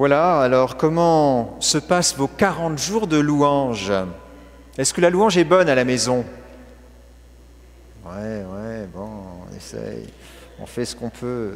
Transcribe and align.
Voilà, 0.00 0.40
alors 0.40 0.78
comment 0.78 1.58
se 1.60 1.76
passent 1.76 2.16
vos 2.16 2.26
40 2.26 2.78
jours 2.78 3.06
de 3.06 3.18
louange? 3.18 3.92
Est-ce 4.78 4.94
que 4.94 5.02
la 5.02 5.10
louange 5.10 5.36
est 5.36 5.44
bonne 5.44 5.68
à 5.68 5.74
la 5.74 5.84
maison? 5.84 6.24
Ouais, 8.06 8.42
ouais, 8.50 8.86
bon, 8.94 9.10
on 9.46 9.54
essaye, 9.54 10.06
on 10.58 10.64
fait 10.64 10.86
ce 10.86 10.96
qu'on 10.96 11.10
peut, 11.10 11.52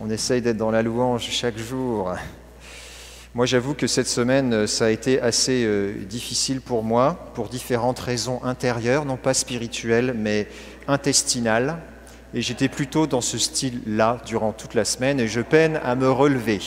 on 0.00 0.10
essaye 0.10 0.42
d'être 0.42 0.56
dans 0.56 0.72
la 0.72 0.82
louange 0.82 1.28
chaque 1.30 1.56
jour. 1.56 2.12
Moi, 3.36 3.46
j'avoue 3.46 3.74
que 3.74 3.86
cette 3.86 4.08
semaine, 4.08 4.66
ça 4.66 4.86
a 4.86 4.90
été 4.90 5.20
assez 5.20 5.62
euh, 5.64 5.94
difficile 6.08 6.60
pour 6.60 6.82
moi, 6.82 7.30
pour 7.34 7.48
différentes 7.48 8.00
raisons 8.00 8.42
intérieures, 8.42 9.04
non 9.04 9.16
pas 9.16 9.32
spirituelles, 9.32 10.12
mais 10.18 10.48
intestinales. 10.88 11.78
Et 12.34 12.42
j'étais 12.42 12.68
plutôt 12.68 13.06
dans 13.06 13.20
ce 13.20 13.38
style-là 13.38 14.18
durant 14.26 14.50
toute 14.50 14.74
la 14.74 14.84
semaine, 14.84 15.20
et 15.20 15.28
je 15.28 15.40
peine 15.40 15.78
à 15.84 15.94
me 15.94 16.10
relever. 16.10 16.60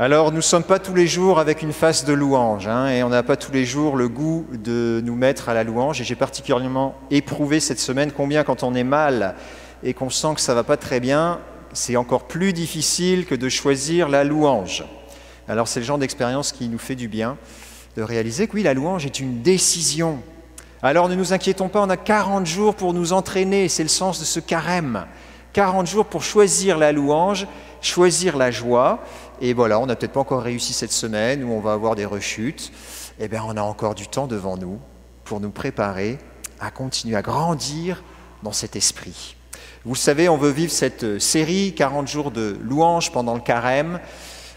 Alors, 0.00 0.30
nous 0.30 0.36
ne 0.36 0.42
sommes 0.42 0.62
pas 0.62 0.78
tous 0.78 0.94
les 0.94 1.08
jours 1.08 1.40
avec 1.40 1.60
une 1.60 1.72
face 1.72 2.04
de 2.04 2.12
louange, 2.12 2.68
hein, 2.68 2.86
et 2.86 3.02
on 3.02 3.08
n'a 3.08 3.24
pas 3.24 3.34
tous 3.34 3.50
les 3.50 3.64
jours 3.64 3.96
le 3.96 4.08
goût 4.08 4.46
de 4.52 5.02
nous 5.04 5.16
mettre 5.16 5.48
à 5.48 5.54
la 5.54 5.64
louange. 5.64 6.00
Et 6.00 6.04
j'ai 6.04 6.14
particulièrement 6.14 6.94
éprouvé 7.10 7.58
cette 7.58 7.80
semaine 7.80 8.12
combien, 8.12 8.44
quand 8.44 8.62
on 8.62 8.76
est 8.76 8.84
mal 8.84 9.34
et 9.82 9.94
qu'on 9.94 10.08
sent 10.08 10.34
que 10.36 10.40
ça 10.40 10.54
va 10.54 10.62
pas 10.62 10.76
très 10.76 11.00
bien, 11.00 11.40
c'est 11.72 11.96
encore 11.96 12.28
plus 12.28 12.52
difficile 12.52 13.26
que 13.26 13.34
de 13.34 13.48
choisir 13.48 14.08
la 14.08 14.22
louange. 14.22 14.84
Alors, 15.48 15.66
c'est 15.66 15.80
le 15.80 15.86
genre 15.86 15.98
d'expérience 15.98 16.52
qui 16.52 16.68
nous 16.68 16.78
fait 16.78 16.94
du 16.94 17.08
bien 17.08 17.36
de 17.96 18.02
réaliser 18.02 18.46
que 18.46 18.52
oui, 18.52 18.62
la 18.62 18.74
louange 18.74 19.04
est 19.04 19.18
une 19.18 19.42
décision. 19.42 20.22
Alors, 20.80 21.08
ne 21.08 21.16
nous 21.16 21.32
inquiétons 21.32 21.68
pas, 21.68 21.82
on 21.82 21.90
a 21.90 21.96
40 21.96 22.46
jours 22.46 22.76
pour 22.76 22.94
nous 22.94 23.12
entraîner, 23.12 23.68
c'est 23.68 23.82
le 23.82 23.88
sens 23.88 24.20
de 24.20 24.24
ce 24.24 24.38
carême. 24.38 25.06
40 25.58 25.88
jours 25.88 26.06
pour 26.06 26.22
choisir 26.22 26.78
la 26.78 26.92
louange, 26.92 27.48
choisir 27.80 28.36
la 28.36 28.52
joie. 28.52 29.00
Et 29.40 29.54
voilà, 29.54 29.80
on 29.80 29.86
n'a 29.86 29.96
peut-être 29.96 30.12
pas 30.12 30.20
encore 30.20 30.42
réussi 30.42 30.72
cette 30.72 30.92
semaine 30.92 31.42
où 31.42 31.50
on 31.50 31.58
va 31.58 31.72
avoir 31.72 31.96
des 31.96 32.04
rechutes. 32.04 32.70
Eh 33.18 33.26
bien, 33.26 33.42
on 33.44 33.56
a 33.56 33.62
encore 33.62 33.96
du 33.96 34.06
temps 34.06 34.28
devant 34.28 34.56
nous 34.56 34.78
pour 35.24 35.40
nous 35.40 35.50
préparer 35.50 36.18
à 36.60 36.70
continuer 36.70 37.16
à 37.16 37.22
grandir 37.22 38.04
dans 38.44 38.52
cet 38.52 38.76
esprit. 38.76 39.34
Vous 39.84 39.94
le 39.94 39.98
savez, 39.98 40.28
on 40.28 40.36
veut 40.36 40.52
vivre 40.52 40.70
cette 40.70 41.18
série 41.18 41.74
40 41.74 42.06
jours 42.06 42.30
de 42.30 42.56
louanges 42.62 43.10
pendant 43.10 43.34
le 43.34 43.40
carême 43.40 43.98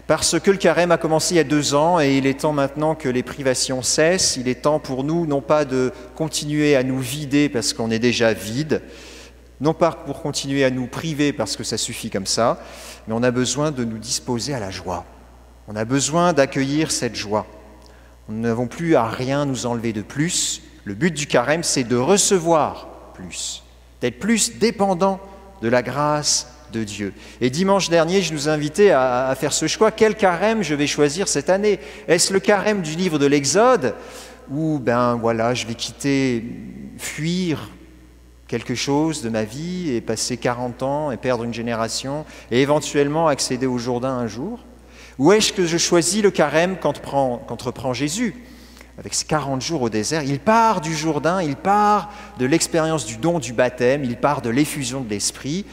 parce 0.06 0.38
que 0.38 0.52
le 0.52 0.56
carême 0.56 0.92
a 0.92 0.98
commencé 0.98 1.34
il 1.34 1.38
y 1.38 1.40
a 1.40 1.44
deux 1.44 1.74
ans 1.74 1.98
et 1.98 2.16
il 2.16 2.26
est 2.26 2.40
temps 2.40 2.52
maintenant 2.52 2.94
que 2.94 3.08
les 3.08 3.24
privations 3.24 3.82
cessent. 3.82 4.36
Il 4.36 4.46
est 4.46 4.62
temps 4.62 4.78
pour 4.78 5.02
nous 5.02 5.26
non 5.26 5.40
pas 5.40 5.64
de 5.64 5.90
continuer 6.14 6.76
à 6.76 6.84
nous 6.84 7.00
vider 7.00 7.48
parce 7.48 7.72
qu'on 7.72 7.90
est 7.90 7.98
déjà 7.98 8.32
vide, 8.32 8.82
non 9.62 9.74
pas 9.74 9.92
pour 9.92 10.20
continuer 10.20 10.64
à 10.64 10.70
nous 10.70 10.88
priver 10.88 11.32
parce 11.32 11.56
que 11.56 11.62
ça 11.62 11.78
suffit 11.78 12.10
comme 12.10 12.26
ça, 12.26 12.60
mais 13.06 13.14
on 13.14 13.22
a 13.22 13.30
besoin 13.30 13.70
de 13.70 13.84
nous 13.84 13.96
disposer 13.96 14.52
à 14.52 14.60
la 14.60 14.72
joie. 14.72 15.04
On 15.68 15.76
a 15.76 15.84
besoin 15.84 16.32
d'accueillir 16.32 16.90
cette 16.90 17.14
joie. 17.14 17.46
Nous 18.28 18.40
n'avons 18.40 18.66
plus 18.66 18.96
à 18.96 19.06
rien 19.06 19.44
nous 19.46 19.64
enlever 19.66 19.92
de 19.92 20.02
plus. 20.02 20.62
Le 20.84 20.94
but 20.94 21.14
du 21.14 21.28
carême, 21.28 21.62
c'est 21.62 21.84
de 21.84 21.94
recevoir 21.94 22.88
plus, 23.14 23.62
d'être 24.00 24.18
plus 24.18 24.58
dépendant 24.58 25.20
de 25.62 25.68
la 25.68 25.82
grâce 25.82 26.48
de 26.72 26.82
Dieu. 26.82 27.14
Et 27.40 27.48
dimanche 27.48 27.88
dernier, 27.88 28.20
je 28.20 28.32
nous 28.32 28.48
invitais 28.48 28.90
à, 28.90 29.32
faire 29.38 29.52
ce 29.52 29.68
choix. 29.68 29.92
Quel 29.92 30.16
carême 30.16 30.64
je 30.64 30.74
vais 30.74 30.88
choisir 30.88 31.28
cette 31.28 31.50
année? 31.50 31.78
Est-ce 32.08 32.32
le 32.32 32.40
carême 32.40 32.82
du 32.82 32.96
livre 32.96 33.20
de 33.20 33.26
l'Exode? 33.26 33.94
Ou 34.50 34.80
ben 34.80 35.14
voilà, 35.14 35.54
je 35.54 35.68
vais 35.68 35.74
quitter, 35.74 36.44
fuir 36.98 37.70
quelque 38.52 38.74
chose 38.74 39.22
de 39.22 39.30
ma 39.30 39.44
vie 39.44 39.94
et 39.94 40.02
passer 40.02 40.36
40 40.36 40.82
ans 40.82 41.10
et 41.10 41.16
perdre 41.16 41.42
une 41.42 41.54
génération 41.54 42.26
et 42.50 42.60
éventuellement 42.60 43.28
accéder 43.28 43.64
au 43.64 43.78
Jourdain 43.78 44.10
un 44.10 44.26
jour 44.26 44.66
Ou 45.18 45.32
est-ce 45.32 45.54
que 45.54 45.64
je 45.64 45.78
choisis 45.78 46.22
le 46.22 46.30
carême 46.30 46.76
qu'entreprend 46.78 47.94
Jésus? 47.94 48.34
Avec 48.98 49.14
ses 49.14 49.24
40 49.24 49.62
jours 49.62 49.80
au 49.80 49.88
désert 49.88 50.22
Il 50.22 50.38
part 50.38 50.82
du 50.82 50.94
Jourdain, 50.94 51.40
il 51.40 51.56
part 51.56 52.12
de 52.38 52.44
l'expérience 52.44 53.06
du 53.06 53.16
don 53.16 53.38
du 53.38 53.54
baptême, 53.54 54.04
il 54.04 54.18
part 54.18 54.42
de 54.42 54.50
l'effusion 54.50 55.00
de 55.00 55.08
l'Esprit 55.08 55.64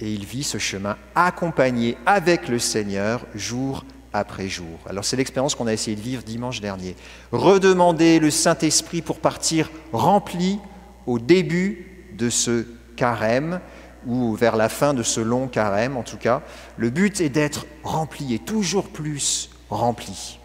et 0.00 0.10
il 0.10 0.24
vit 0.24 0.44
ce 0.44 0.56
chemin 0.56 0.96
accompagné 1.14 1.98
avec 2.06 2.48
le 2.48 2.58
Seigneur 2.58 3.26
jour 3.34 3.84
après 4.14 4.48
jour. 4.48 4.78
Alors 4.88 5.04
c'est 5.04 5.16
l'expérience 5.18 5.54
qu'on 5.54 5.66
a 5.66 5.74
essayé 5.74 5.94
de 5.94 6.00
vivre 6.00 6.22
dimanche 6.22 6.62
dernier. 6.62 6.96
Redemander 7.32 8.18
le 8.18 8.30
Saint-Esprit 8.30 9.02
pour 9.02 9.18
partir 9.18 9.70
rempli 9.92 10.58
au 11.06 11.18
début 11.18 11.90
de 12.16 12.30
ce 12.30 12.64
carême, 12.96 13.60
ou 14.06 14.34
vers 14.34 14.56
la 14.56 14.68
fin 14.68 14.94
de 14.94 15.02
ce 15.02 15.20
long 15.20 15.48
carême 15.48 15.96
en 15.96 16.02
tout 16.02 16.16
cas. 16.16 16.42
Le 16.76 16.90
but 16.90 17.20
est 17.20 17.28
d'être 17.28 17.66
rempli 17.82 18.34
et 18.34 18.38
toujours 18.38 18.88
plus 18.88 19.50
rempli. 19.70 20.38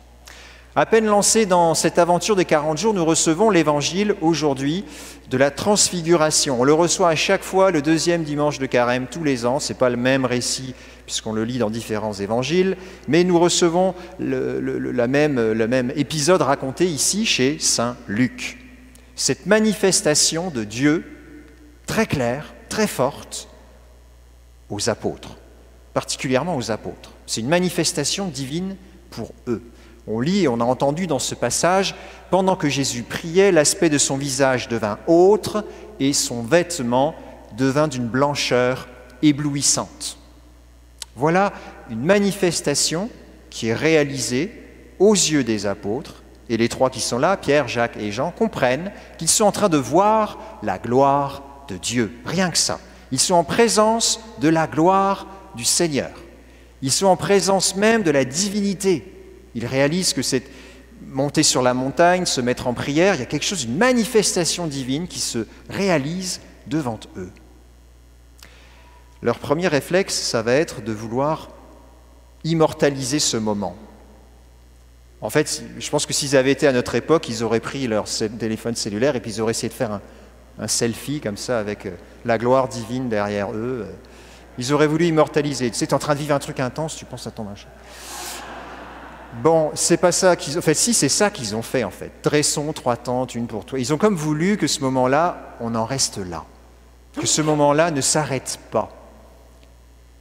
À 0.76 0.86
peine 0.86 1.08
lancé 1.08 1.46
dans 1.46 1.74
cette 1.74 2.00
aventure 2.00 2.36
des 2.36 2.46
40 2.46 2.78
jours, 2.78 2.94
nous 2.94 3.04
recevons 3.04 3.50
l'évangile 3.50 4.16
aujourd'hui 4.22 4.86
de 5.30 5.36
la 5.36 5.52
transfiguration. 5.52 6.62
On 6.62 6.64
le 6.64 6.74
reçoit 6.74 7.10
à 7.10 7.16
chaque 7.16 7.44
fois 7.44 7.72
le 7.72 7.82
deuxième 7.82 8.24
dimanche 8.24 8.60
de 8.60 8.66
carême 8.66 9.08
tous 9.10 9.24
les 9.24 9.46
ans. 9.46 9.60
Ce 9.60 9.74
n'est 9.74 9.80
pas 9.80 9.90
le 9.90 9.98
même 9.98 10.26
récit 10.26 10.76
puisqu'on 11.06 11.34
le 11.34 11.44
lit 11.44 11.58
dans 11.58 11.72
différents 11.72 12.14
évangiles, 12.14 12.78
mais 13.08 13.24
nous 13.24 13.40
recevons 13.40 13.96
le, 14.20 14.60
la 14.92 15.08
même, 15.08 15.54
le 15.54 15.68
même 15.68 15.92
épisode 15.96 16.44
raconté 16.44 16.86
ici 16.86 17.26
chez 17.26 17.58
Saint 17.60 17.98
Luc. 18.08 18.60
Cette 19.16 19.48
manifestation 19.48 20.52
de 20.52 20.64
Dieu 20.64 21.19
très 21.90 22.06
claire, 22.06 22.54
très 22.70 22.86
forte 22.86 23.48
aux 24.70 24.92
apôtres, 24.92 25.38
particulièrement 25.96 26.56
aux 26.56 26.70
apôtres. 26.70 27.14
C'est 27.26 27.42
une 27.42 27.48
manifestation 27.48 28.28
divine 28.28 28.76
pour 29.10 29.32
eux. 29.48 29.64
On 30.06 30.20
lit 30.20 30.44
et 30.44 30.48
on 30.48 30.62
a 30.62 30.64
entendu 30.64 31.08
dans 31.08 31.18
ce 31.18 31.34
passage, 31.34 31.96
pendant 32.30 32.56
que 32.56 32.70
Jésus 32.70 33.02
priait, 33.02 33.52
l'aspect 33.52 33.90
de 33.90 33.98
son 33.98 34.18
visage 34.18 34.68
devint 34.68 35.00
autre 35.08 35.66
et 36.00 36.14
son 36.14 36.44
vêtement 36.44 37.16
devint 37.58 37.88
d'une 37.88 38.08
blancheur 38.08 38.88
éblouissante. 39.24 40.20
Voilà 41.16 41.54
une 41.90 42.06
manifestation 42.06 43.10
qui 43.50 43.70
est 43.70 43.74
réalisée 43.74 44.64
aux 45.00 45.16
yeux 45.16 45.44
des 45.44 45.66
apôtres, 45.66 46.22
et 46.50 46.58
les 46.58 46.70
trois 46.70 46.92
qui 46.92 47.02
sont 47.02 47.18
là, 47.18 47.36
Pierre, 47.36 47.68
Jacques 47.68 47.98
et 47.98 48.12
Jean, 48.12 48.30
comprennent 48.30 48.92
qu'ils 49.18 49.28
sont 49.28 49.46
en 49.46 49.52
train 49.52 49.70
de 49.70 49.78
voir 49.78 50.38
la 50.62 50.78
gloire 50.78 51.49
de 51.70 51.78
Dieu, 51.78 52.12
rien 52.26 52.52
que 52.52 52.58
ça. 52.58 52.80
Ils 53.12 53.20
sont 53.20 53.36
en 53.36 53.44
présence 53.44 54.20
de 54.40 54.50
la 54.50 54.68
gloire 54.68 55.28
du 55.56 55.66
Seigneur. 55.66 56.12
Ils 56.82 56.92
sont 56.92 57.08
en 57.08 57.18
présence 57.18 57.76
même 57.76 58.04
de 58.04 58.12
la 58.12 58.26
divinité. 58.26 59.14
Ils 59.56 59.66
réalisent 59.66 60.14
que 60.14 60.22
c'est 60.22 60.44
monter 61.08 61.44
sur 61.44 61.62
la 61.62 61.74
montagne, 61.74 62.26
se 62.26 62.42
mettre 62.42 62.68
en 62.68 62.74
prière, 62.74 63.16
il 63.16 63.20
y 63.20 63.24
a 63.24 63.26
quelque 63.26 63.46
chose, 63.46 63.64
une 63.64 63.78
manifestation 63.78 64.68
divine 64.68 65.08
qui 65.08 65.20
se 65.20 65.48
réalise 65.70 66.42
devant 66.68 67.00
eux. 67.18 67.32
Leur 69.22 69.40
premier 69.40 69.68
réflexe, 69.68 70.14
ça 70.16 70.42
va 70.42 70.54
être 70.54 70.82
de 70.82 70.92
vouloir 70.92 71.50
immortaliser 72.44 73.20
ce 73.20 73.38
moment. 73.38 73.76
En 75.22 75.30
fait, 75.30 75.64
je 75.78 75.90
pense 75.90 76.06
que 76.06 76.14
s'ils 76.14 76.38
avaient 76.38 76.52
été 76.52 76.68
à 76.68 76.72
notre 76.72 76.96
époque, 76.96 77.28
ils 77.28 77.44
auraient 77.44 77.60
pris 77.60 77.88
leur 77.88 78.06
téléphone 78.40 78.76
cellulaire 78.76 79.16
et 79.18 79.20
puis 79.20 79.32
ils 79.32 79.42
auraient 79.42 79.52
essayé 79.52 79.68
de 79.68 79.74
faire 79.74 79.92
un, 79.92 80.02
un 80.60 80.68
selfie 80.68 81.22
comme 81.22 81.38
ça 81.38 81.60
avec 81.60 81.86
euh, 81.86 81.92
la 82.26 82.38
gloire 82.38 82.68
divine 82.68 83.10
derrière 83.10 83.52
eux. 83.52 83.86
Euh. 83.88 83.92
Ils 84.58 84.74
auraient 84.74 84.88
voulu 84.88 85.06
immortaliser. 85.06 85.72
Tu 85.72 85.78
sais, 85.78 85.88
tu 85.88 85.92
es 85.92 85.96
en 85.96 86.00
train 86.00 86.16
de 86.16 86.20
vivre 86.20 86.36
un 86.36 86.40
truc 86.40 86.60
intense, 86.60 86.96
tu 86.96 87.06
penses 87.06 87.26
à 87.28 87.32
ton 87.32 87.44
machin. 87.44 87.70
Bon, 89.42 89.72
c'est 89.74 89.98
pas 89.98 90.12
ça 90.12 90.36
qu'ils 90.36 90.58
ont 90.58 90.62
fait. 90.62 90.74
Si, 90.74 90.94
c'est 90.94 91.08
ça 91.08 91.30
qu'ils 91.30 91.56
ont 91.56 91.62
fait 91.62 91.84
en 91.84 91.92
fait. 91.92 92.12
Dressons 92.24 92.74
trois 92.74 92.98
tentes, 92.98 93.36
une 93.36 93.48
pour 93.48 93.64
toi. 93.64 93.80
Ils 93.80 93.94
ont 93.94 93.98
comme 93.98 94.16
voulu 94.16 94.58
que 94.58 94.68
ce 94.68 94.82
moment-là, 94.82 95.56
on 95.62 95.76
en 95.76 95.86
reste 95.86 96.18
là. 96.18 96.44
Que 97.14 97.28
ce 97.28 97.42
moment-là 97.42 97.92
ne 97.92 98.02
s'arrête 98.02 98.60
pas. 98.72 98.90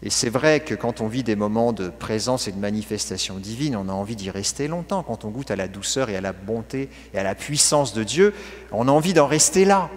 Et 0.03 0.11
c'est 0.11 0.31
vrai 0.31 0.61
que 0.61 0.75
quand 0.75 1.01
on 1.01 1.09
vit 1.09 1.25
des 1.25 1.35
moments 1.35 1.73
de 1.73 1.89
présence 1.89 2.47
et 2.47 2.53
de 2.53 2.59
manifestation 2.59 3.39
divine, 3.39 3.75
on 3.75 3.89
a 3.89 3.93
envie 3.93 4.15
d'y 4.15 4.31
rester 4.31 4.69
longtemps. 4.69 5.03
Quand 5.03 5.25
on 5.25 5.31
goûte 5.31 5.51
à 5.51 5.57
la 5.57 5.67
douceur 5.67 6.09
et 6.11 6.17
à 6.17 6.21
la 6.21 6.33
bonté 6.33 6.89
et 7.13 7.19
à 7.19 7.25
la 7.25 7.35
puissance 7.35 7.95
de 7.95 8.05
Dieu, 8.05 8.33
on 8.71 8.87
a 8.87 8.93
envie 8.93 9.15
d'en 9.15 9.27
rester 9.27 9.65
là. 9.65 9.91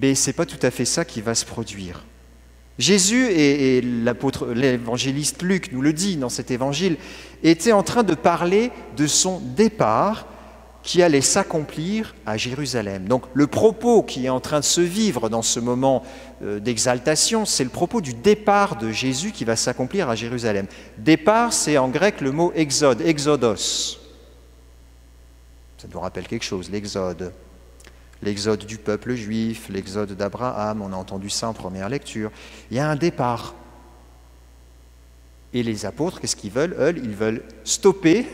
Mais 0.00 0.14
ce 0.14 0.28
n'est 0.28 0.34
pas 0.34 0.46
tout 0.46 0.58
à 0.62 0.70
fait 0.70 0.84
ça 0.84 1.04
qui 1.04 1.20
va 1.20 1.34
se 1.34 1.44
produire. 1.44 2.04
Jésus, 2.78 3.30
et, 3.30 3.80
l'évangéliste 3.80 5.42
Luc 5.42 5.72
nous 5.72 5.80
le 5.80 5.92
dit 5.92 6.16
dans 6.16 6.28
cet 6.28 6.50
évangile, 6.50 6.96
était 7.42 7.72
en 7.72 7.82
train 7.82 8.02
de 8.02 8.14
parler 8.14 8.70
de 8.96 9.06
son 9.06 9.40
départ 9.40 10.26
qui 10.82 11.02
allait 11.02 11.22
s'accomplir 11.22 12.14
à 12.26 12.36
Jérusalem. 12.36 13.08
Donc 13.08 13.24
le 13.34 13.46
propos 13.48 14.02
qui 14.02 14.26
est 14.26 14.28
en 14.28 14.38
train 14.40 14.60
de 14.60 14.64
se 14.64 14.80
vivre 14.80 15.28
dans 15.28 15.42
ce 15.42 15.58
moment 15.58 16.04
euh, 16.42 16.60
d'exaltation, 16.60 17.44
c'est 17.44 17.64
le 17.64 17.70
propos 17.70 18.00
du 18.00 18.14
départ 18.14 18.76
de 18.76 18.92
Jésus 18.92 19.32
qui 19.32 19.44
va 19.44 19.56
s'accomplir 19.56 20.08
à 20.08 20.14
Jérusalem. 20.14 20.66
Départ, 20.98 21.52
c'est 21.52 21.76
en 21.76 21.88
grec 21.88 22.20
le 22.20 22.30
mot 22.30 22.52
exode, 22.54 23.00
exodos. 23.00 23.98
Ça 25.78 25.88
nous 25.92 25.98
rappelle 25.98 26.28
quelque 26.28 26.44
chose, 26.44 26.70
l'exode 26.70 27.32
l'exode 28.22 28.64
du 28.64 28.78
peuple 28.78 29.14
juif, 29.14 29.68
l'exode 29.68 30.12
d'Abraham, 30.12 30.82
on 30.82 30.92
a 30.92 30.96
entendu 30.96 31.30
ça 31.30 31.48
en 31.48 31.52
première 31.52 31.88
lecture. 31.88 32.30
Il 32.70 32.76
y 32.76 32.80
a 32.80 32.88
un 32.88 32.96
départ. 32.96 33.54
Et 35.52 35.62
les 35.62 35.86
apôtres, 35.86 36.20
qu'est-ce 36.20 36.36
qu'ils 36.36 36.50
veulent 36.50 36.76
Eux, 36.78 36.94
ils 36.96 37.14
veulent 37.14 37.42
stopper. 37.64 38.26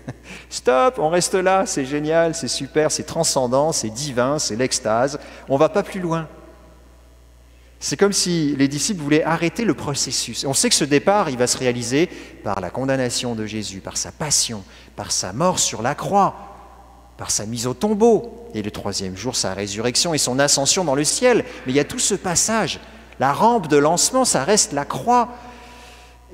Stop, 0.50 0.98
on 0.98 1.08
reste 1.08 1.34
là, 1.34 1.66
c'est 1.66 1.84
génial, 1.84 2.34
c'est 2.34 2.48
super, 2.48 2.92
c'est 2.92 3.04
transcendant, 3.04 3.72
c'est 3.72 3.88
divin, 3.88 4.38
c'est 4.38 4.54
l'extase. 4.54 5.18
On 5.48 5.54
ne 5.54 5.58
va 5.58 5.68
pas 5.68 5.82
plus 5.82 6.00
loin. 6.00 6.28
C'est 7.80 7.96
comme 7.96 8.12
si 8.12 8.56
les 8.56 8.68
disciples 8.68 9.00
voulaient 9.00 9.22
arrêter 9.22 9.64
le 9.64 9.74
processus. 9.74 10.44
On 10.44 10.52
sait 10.52 10.68
que 10.68 10.74
ce 10.74 10.84
départ, 10.84 11.30
il 11.30 11.38
va 11.38 11.46
se 11.46 11.56
réaliser 11.56 12.08
par 12.42 12.60
la 12.60 12.70
condamnation 12.70 13.34
de 13.34 13.46
Jésus, 13.46 13.80
par 13.80 13.96
sa 13.96 14.10
passion, 14.10 14.64
par 14.96 15.12
sa 15.12 15.32
mort 15.32 15.60
sur 15.60 15.80
la 15.80 15.94
croix, 15.94 16.47
par 17.18 17.32
sa 17.32 17.44
mise 17.44 17.66
au 17.66 17.74
tombeau, 17.74 18.48
et 18.54 18.62
le 18.62 18.70
troisième 18.70 19.16
jour, 19.16 19.36
sa 19.36 19.52
résurrection 19.52 20.14
et 20.14 20.18
son 20.18 20.38
ascension 20.38 20.84
dans 20.84 20.94
le 20.94 21.04
ciel. 21.04 21.44
Mais 21.66 21.72
il 21.72 21.76
y 21.76 21.80
a 21.80 21.84
tout 21.84 21.98
ce 21.98 22.14
passage. 22.14 22.80
La 23.18 23.32
rampe 23.32 23.66
de 23.66 23.76
lancement, 23.76 24.24
ça 24.24 24.44
reste 24.44 24.72
la 24.72 24.84
croix. 24.84 25.28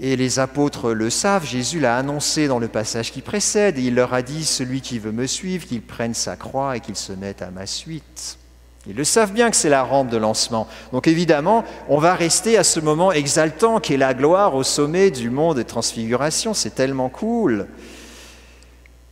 Et 0.01 0.15
les 0.17 0.39
apôtres 0.39 0.93
le 0.93 1.09
savent, 1.09 1.47
Jésus 1.47 1.81
l'a 1.81 1.97
annoncé 1.97 2.49
dans 2.49 2.59
le 2.59 2.69
passage 2.69 3.13
qui 3.13 3.23
précède, 3.23 3.79
et 3.79 3.83
il 3.83 3.95
leur 3.95 4.13
a 4.13 4.23
dit, 4.23 4.45
celui 4.45 4.83
qui 4.83 4.99
veut 4.99 5.13
me 5.13 5.27
suivre, 5.27 5.67
qu'il 5.67 5.83
prenne 5.83 6.15
sa 6.15 6.37
croix 6.37 6.77
et 6.77 6.81
qu'il 6.81 6.97
se 6.97 7.13
mette 7.13 7.43
à 7.43 7.51
ma 7.51 7.65
suite. 7.65 8.39
Ils 8.87 8.97
le 8.97 9.05
savent 9.05 9.33
bien 9.33 9.51
que 9.51 9.57
c'est 9.57 9.71
la 9.71 9.83
rampe 9.83 10.11
de 10.11 10.19
lancement. 10.19 10.69
Donc 10.93 11.09
évidemment, 11.09 11.65
on 11.89 11.97
va 11.97 12.15
rester 12.15 12.59
à 12.59 12.65
ce 12.65 12.81
moment 12.81 13.13
exaltant 13.13 13.81
qui 13.81 13.95
est 13.95 13.97
la 13.97 14.13
gloire 14.13 14.55
au 14.55 14.63
sommet 14.63 15.11
du 15.11 15.31
monde 15.31 15.57
de 15.57 15.63
transfiguration. 15.63 16.53
C'est 16.53 16.75
tellement 16.75 17.09
cool. 17.09 17.67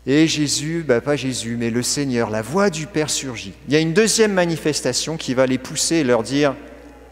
Et 0.07 0.27
Jésus, 0.27 0.85
bah 0.87 1.01
pas 1.01 1.15
Jésus, 1.15 1.57
mais 1.57 1.71
le 1.71 1.83
Seigneur, 1.83 2.29
la 2.31 2.43
voix 2.43 2.71
du 2.71 2.87
Père 2.87 3.09
surgit. 3.09 3.53
Il 3.69 3.75
y 3.75 3.77
a 3.77 3.81
une 3.81 3.95
deuxième 3.95 4.33
manifestation 4.33 5.17
qui 5.17 5.35
va 5.35 5.47
les 5.47 5.59
pousser 5.59 5.97
et 5.97 6.05
leur 6.05 6.23
dire 6.25 6.57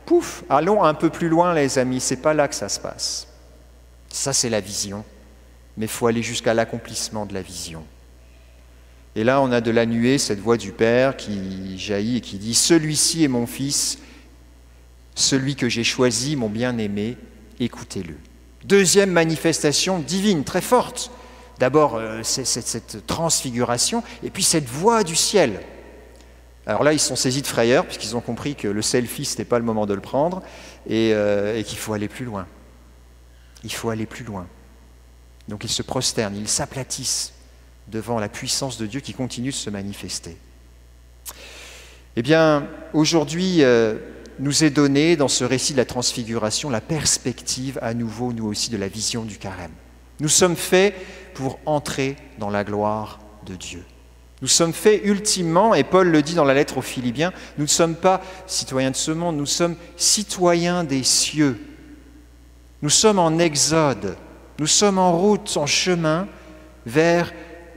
Pouf, 0.07 0.43
allons 0.49 0.83
un 0.83 0.95
peu 0.95 1.09
plus 1.09 1.29
loin, 1.29 1.55
les 1.55 1.79
amis, 1.79 2.01
c'est 2.01 2.17
pas 2.21 2.35
là 2.35 2.49
que 2.49 2.55
ça 2.55 2.69
se 2.69 2.81
passe. 2.81 3.29
Ça, 4.09 4.33
c'est 4.33 4.51
la 4.51 4.61
vision, 4.61 5.05
mais 5.77 5.87
il 5.87 5.91
faut 5.91 6.09
aller 6.09 6.23
jusqu'à 6.23 6.53
l'accomplissement 6.53 7.27
de 7.27 7.35
la 7.35 7.43
vision. 7.43 7.85
Et 9.15 9.23
là, 9.23 9.41
on 9.41 9.53
a 9.53 9.61
de 9.61 9.71
la 9.71 9.87
nuée 9.87 10.19
cette 10.19 10.41
voix 10.41 10.57
du 10.57 10.73
Père 10.73 11.17
qui 11.17 11.79
jaillit 11.79 12.17
et 12.17 12.21
qui 12.21 12.39
dit 12.39 12.55
Celui-ci 12.55 13.23
est 13.23 13.29
mon 13.29 13.47
Fils, 13.47 13.99
celui 15.15 15.55
que 15.55 15.69
j'ai 15.69 15.85
choisi, 15.85 16.35
mon 16.35 16.49
bien-aimé, 16.49 17.17
écoutez-le. 17.61 18.15
Deuxième 18.65 19.11
manifestation 19.11 20.01
divine, 20.01 20.43
très 20.43 20.61
forte. 20.61 21.13
D'abord, 21.61 21.97
euh, 21.97 22.23
cette 22.23 23.07
transfiguration, 23.07 24.03
et 24.23 24.31
puis 24.31 24.43
cette 24.43 24.67
voix 24.67 25.05
du 25.05 25.15
ciel. 25.15 25.61
Alors 26.65 26.83
là, 26.83 26.95
ils 26.95 26.99
sont 26.99 27.17
saisis 27.17 27.43
de 27.43 27.47
frayeur, 27.47 27.85
puisqu'ils 27.85 28.17
ont 28.17 28.23
compris 28.23 28.55
que 28.55 28.67
le 28.67 28.81
selfie, 28.81 29.27
ce 29.27 29.33
n'était 29.33 29.45
pas 29.45 29.59
le 29.59 29.65
moment 29.67 29.85
de 29.85 29.93
le 29.93 30.01
prendre, 30.01 30.43
et, 30.89 31.13
euh, 31.13 31.59
et 31.59 31.65
qu'il 31.65 31.77
faut 31.77 31.93
aller 31.93 32.09
plus 32.09 32.25
loin. 32.25 32.47
Il 33.63 33.71
faut 33.71 33.91
aller 33.91 34.07
plus 34.07 34.25
loin. 34.25 34.47
Donc 35.49 35.63
ils 35.63 35.71
se 35.71 35.83
prosternent, 35.83 36.35
ils 36.35 36.49
s'aplatissent 36.49 37.35
devant 37.89 38.19
la 38.19 38.31
puissance 38.31 38.79
de 38.79 38.87
Dieu 38.87 39.01
qui 39.01 39.13
continue 39.13 39.51
de 39.51 39.55
se 39.55 39.69
manifester. 39.69 40.39
Eh 42.17 42.23
bien, 42.23 42.69
aujourd'hui, 42.95 43.63
euh, 43.63 43.99
nous 44.39 44.65
est 44.65 44.71
donné 44.71 45.15
dans 45.15 45.29
ce 45.29 45.45
récit 45.45 45.75
de 45.75 45.79
la 45.79 45.85
transfiguration 45.85 46.71
la 46.71 46.81
perspective 46.81 47.79
à 47.83 47.93
nouveau, 47.93 48.33
nous 48.33 48.47
aussi, 48.47 48.71
de 48.71 48.79
la 48.79 48.89
vision 48.89 49.25
du 49.25 49.37
carême. 49.37 49.73
Nous 50.21 50.29
sommes 50.29 50.57
faits 50.57 50.95
pour 51.35 51.59
entrer 51.67 52.17
dans 52.39 52.51
la 52.51 52.65
gloire 52.65 53.19
de 53.47 53.55
Dieu. 53.55 53.85
Nous 54.43 54.49
sommes 54.49 54.73
faits 54.73 55.03
ultimement, 55.05 55.75
et 55.75 55.85
Paul 55.85 56.09
le 56.09 56.23
dit 56.23 56.35
dans 56.35 56.45
la 56.45 56.55
lettre 56.55 56.79
aux 56.79 56.83
Philippiens, 56.83 57.33
nous 57.59 57.65
ne 57.65 57.69
sommes 57.69 57.95
pas 57.95 58.23
citoyens 58.47 58.91
de 58.91 58.97
ce 58.97 59.11
monde, 59.11 59.37
nous 59.37 59.47
sommes 59.47 59.77
citoyens 59.97 60.85
des 60.85 61.03
cieux. 61.03 61.61
Nous 62.83 62.91
sommes 62.91 63.19
en 63.19 63.39
exode, 63.39 64.17
nous 64.59 64.67
sommes 64.67 64.99
en 64.99 65.17
route, 65.17 65.59
en 65.59 65.67
chemin 65.67 66.27
vers 66.87 67.33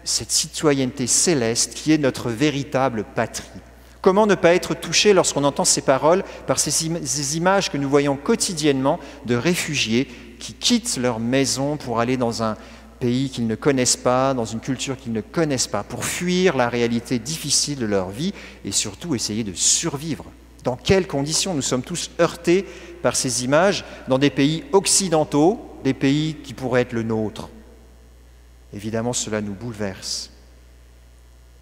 cette 0.05 0.31
citoyenneté 0.31 1.07
céleste 1.07 1.73
qui 1.73 1.91
est 1.91 1.97
notre 1.97 2.29
véritable 2.29 3.03
patrie. 3.15 3.59
Comment 4.01 4.27
ne 4.27 4.35
pas 4.35 4.53
être 4.53 4.73
touché 4.73 5.13
lorsqu'on 5.13 5.45
entend 5.45 5.63
ces 5.63 5.81
paroles 5.81 6.23
par 6.45 6.59
ces, 6.59 7.37
images 7.37 7.71
que 7.71 7.77
nous 7.77 7.89
voyons 7.89 8.17
quotidiennement 8.17 8.99
de 9.25 9.35
réfugiés 9.35 10.09
qui 10.39 10.53
quittent 10.53 10.97
leur 10.97 11.19
maison 11.19 11.77
pour 11.77 12.01
aller 12.01 12.17
dans 12.17 12.43
un 12.43 12.57
pays 13.03 13.29
qu'ils 13.29 13.47
ne 13.47 13.55
connaissent 13.55 13.97
pas, 13.97 14.33
dans 14.33 14.45
une 14.45 14.61
culture 14.61 14.95
qu'ils 14.95 15.11
ne 15.11 15.19
connaissent 15.19 15.67
pas, 15.67 15.83
pour 15.83 16.05
fuir 16.05 16.55
la 16.55 16.69
réalité 16.69 17.19
difficile 17.19 17.79
de 17.79 17.85
leur 17.85 18.09
vie 18.11 18.33
et 18.63 18.71
surtout 18.71 19.13
essayer 19.13 19.43
de 19.43 19.51
survivre. 19.51 20.23
Dans 20.63 20.77
quelles 20.77 21.05
conditions 21.05 21.53
nous 21.53 21.61
sommes 21.61 21.81
tous 21.81 22.11
heurtés 22.21 22.65
par 23.01 23.17
ces 23.17 23.43
images 23.43 23.83
dans 24.07 24.19
des 24.19 24.29
pays 24.29 24.63
occidentaux, 24.71 25.59
des 25.83 25.93
pays 25.93 26.35
qui 26.45 26.53
pourraient 26.53 26.83
être 26.83 26.93
le 26.93 27.03
nôtre? 27.03 27.49
Évidemment 28.71 29.11
cela 29.11 29.41
nous 29.41 29.53
bouleverse. 29.53 30.31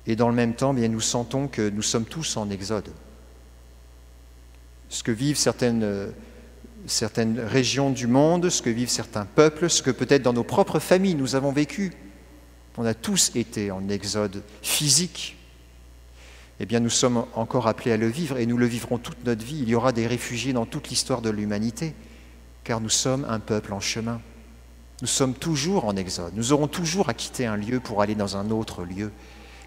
Et 0.05 0.15
dans 0.15 0.29
le 0.29 0.35
même 0.35 0.53
temps, 0.53 0.75
bien, 0.75 0.89
nous 0.89 1.01
sentons 1.01 1.47
que 1.47 1.71
nous 1.71 1.81
sommes 1.81 2.05
tous 2.05 2.37
en 2.37 2.51
exode. 2.51 2.89
Ce 4.89 5.01
que 5.01 5.11
vivent 5.11 5.39
certaines, 5.39 6.13
certaines 6.87 7.39
régions 7.39 7.89
du 7.89 8.07
monde, 8.07 8.49
ce 8.49 8.61
que 8.61 8.69
vivent 8.69 8.89
certains 8.89 9.25
peuples, 9.25 9.69
ce 9.69 9.81
que 9.81 9.91
peut-être 9.91 10.23
dans 10.23 10.33
nos 10.33 10.43
propres 10.43 10.79
familles 10.79 11.15
nous 11.15 11.35
avons 11.35 11.51
vécu. 11.51 11.91
On 12.77 12.85
a 12.85 12.93
tous 12.93 13.31
été 13.35 13.71
en 13.71 13.89
exode 13.89 14.43
physique. 14.61 15.37
Eh 16.59 16.65
bien, 16.65 16.79
nous 16.79 16.89
sommes 16.89 17.25
encore 17.33 17.67
appelés 17.67 17.91
à 17.91 17.97
le 17.97 18.07
vivre 18.07 18.37
et 18.37 18.45
nous 18.45 18.57
le 18.57 18.67
vivrons 18.67 18.97
toute 18.97 19.25
notre 19.25 19.43
vie. 19.43 19.59
Il 19.61 19.69
y 19.69 19.75
aura 19.75 19.91
des 19.91 20.05
réfugiés 20.05 20.53
dans 20.53 20.65
toute 20.65 20.89
l'histoire 20.89 21.21
de 21.21 21.29
l'humanité, 21.29 21.95
car 22.63 22.79
nous 22.79 22.89
sommes 22.89 23.25
un 23.27 23.39
peuple 23.39 23.73
en 23.73 23.79
chemin. 23.79 24.21
Nous 25.01 25.07
sommes 25.07 25.33
toujours 25.33 25.85
en 25.85 25.95
exode. 25.95 26.33
Nous 26.35 26.53
aurons 26.53 26.67
toujours 26.67 27.09
à 27.09 27.15
quitter 27.15 27.47
un 27.47 27.57
lieu 27.57 27.79
pour 27.79 28.01
aller 28.03 28.13
dans 28.13 28.37
un 28.37 28.51
autre 28.51 28.83
lieu. 28.83 29.11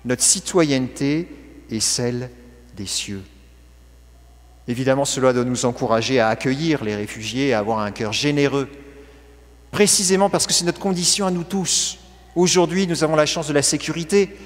Notre 0.04 0.22
citoyenneté 0.22 1.28
est 1.70 1.80
celle 1.80 2.30
des 2.76 2.86
cieux. 2.86 3.22
Évidemment, 4.66 5.04
cela 5.04 5.32
doit 5.32 5.44
nous 5.44 5.66
encourager 5.66 6.20
à 6.20 6.28
accueillir 6.28 6.84
les 6.84 6.96
réfugiés, 6.96 7.52
à 7.52 7.58
avoir 7.58 7.80
un 7.80 7.90
cœur 7.90 8.12
généreux, 8.12 8.68
précisément 9.70 10.30
parce 10.30 10.46
que 10.46 10.52
c'est 10.52 10.64
notre 10.64 10.80
condition 10.80 11.26
à 11.26 11.30
nous 11.30 11.44
tous. 11.44 11.98
Aujourd'hui, 12.34 12.86
nous 12.86 13.04
avons 13.04 13.16
la 13.16 13.26
chance 13.26 13.46
de 13.48 13.52
la 13.52 13.62
sécurité. 13.62 14.36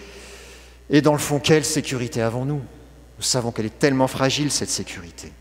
Et 0.90 1.02
dans 1.02 1.12
le 1.12 1.18
fond, 1.18 1.38
quelle 1.38 1.64
sécurité 1.64 2.20
avons-nous? 2.20 2.60
Nous 3.18 3.24
savons 3.24 3.52
qu'elle 3.52 3.66
est 3.66 3.78
tellement 3.78 4.08
fragile, 4.08 4.50
cette 4.50 4.70
sécurité. 4.70 5.32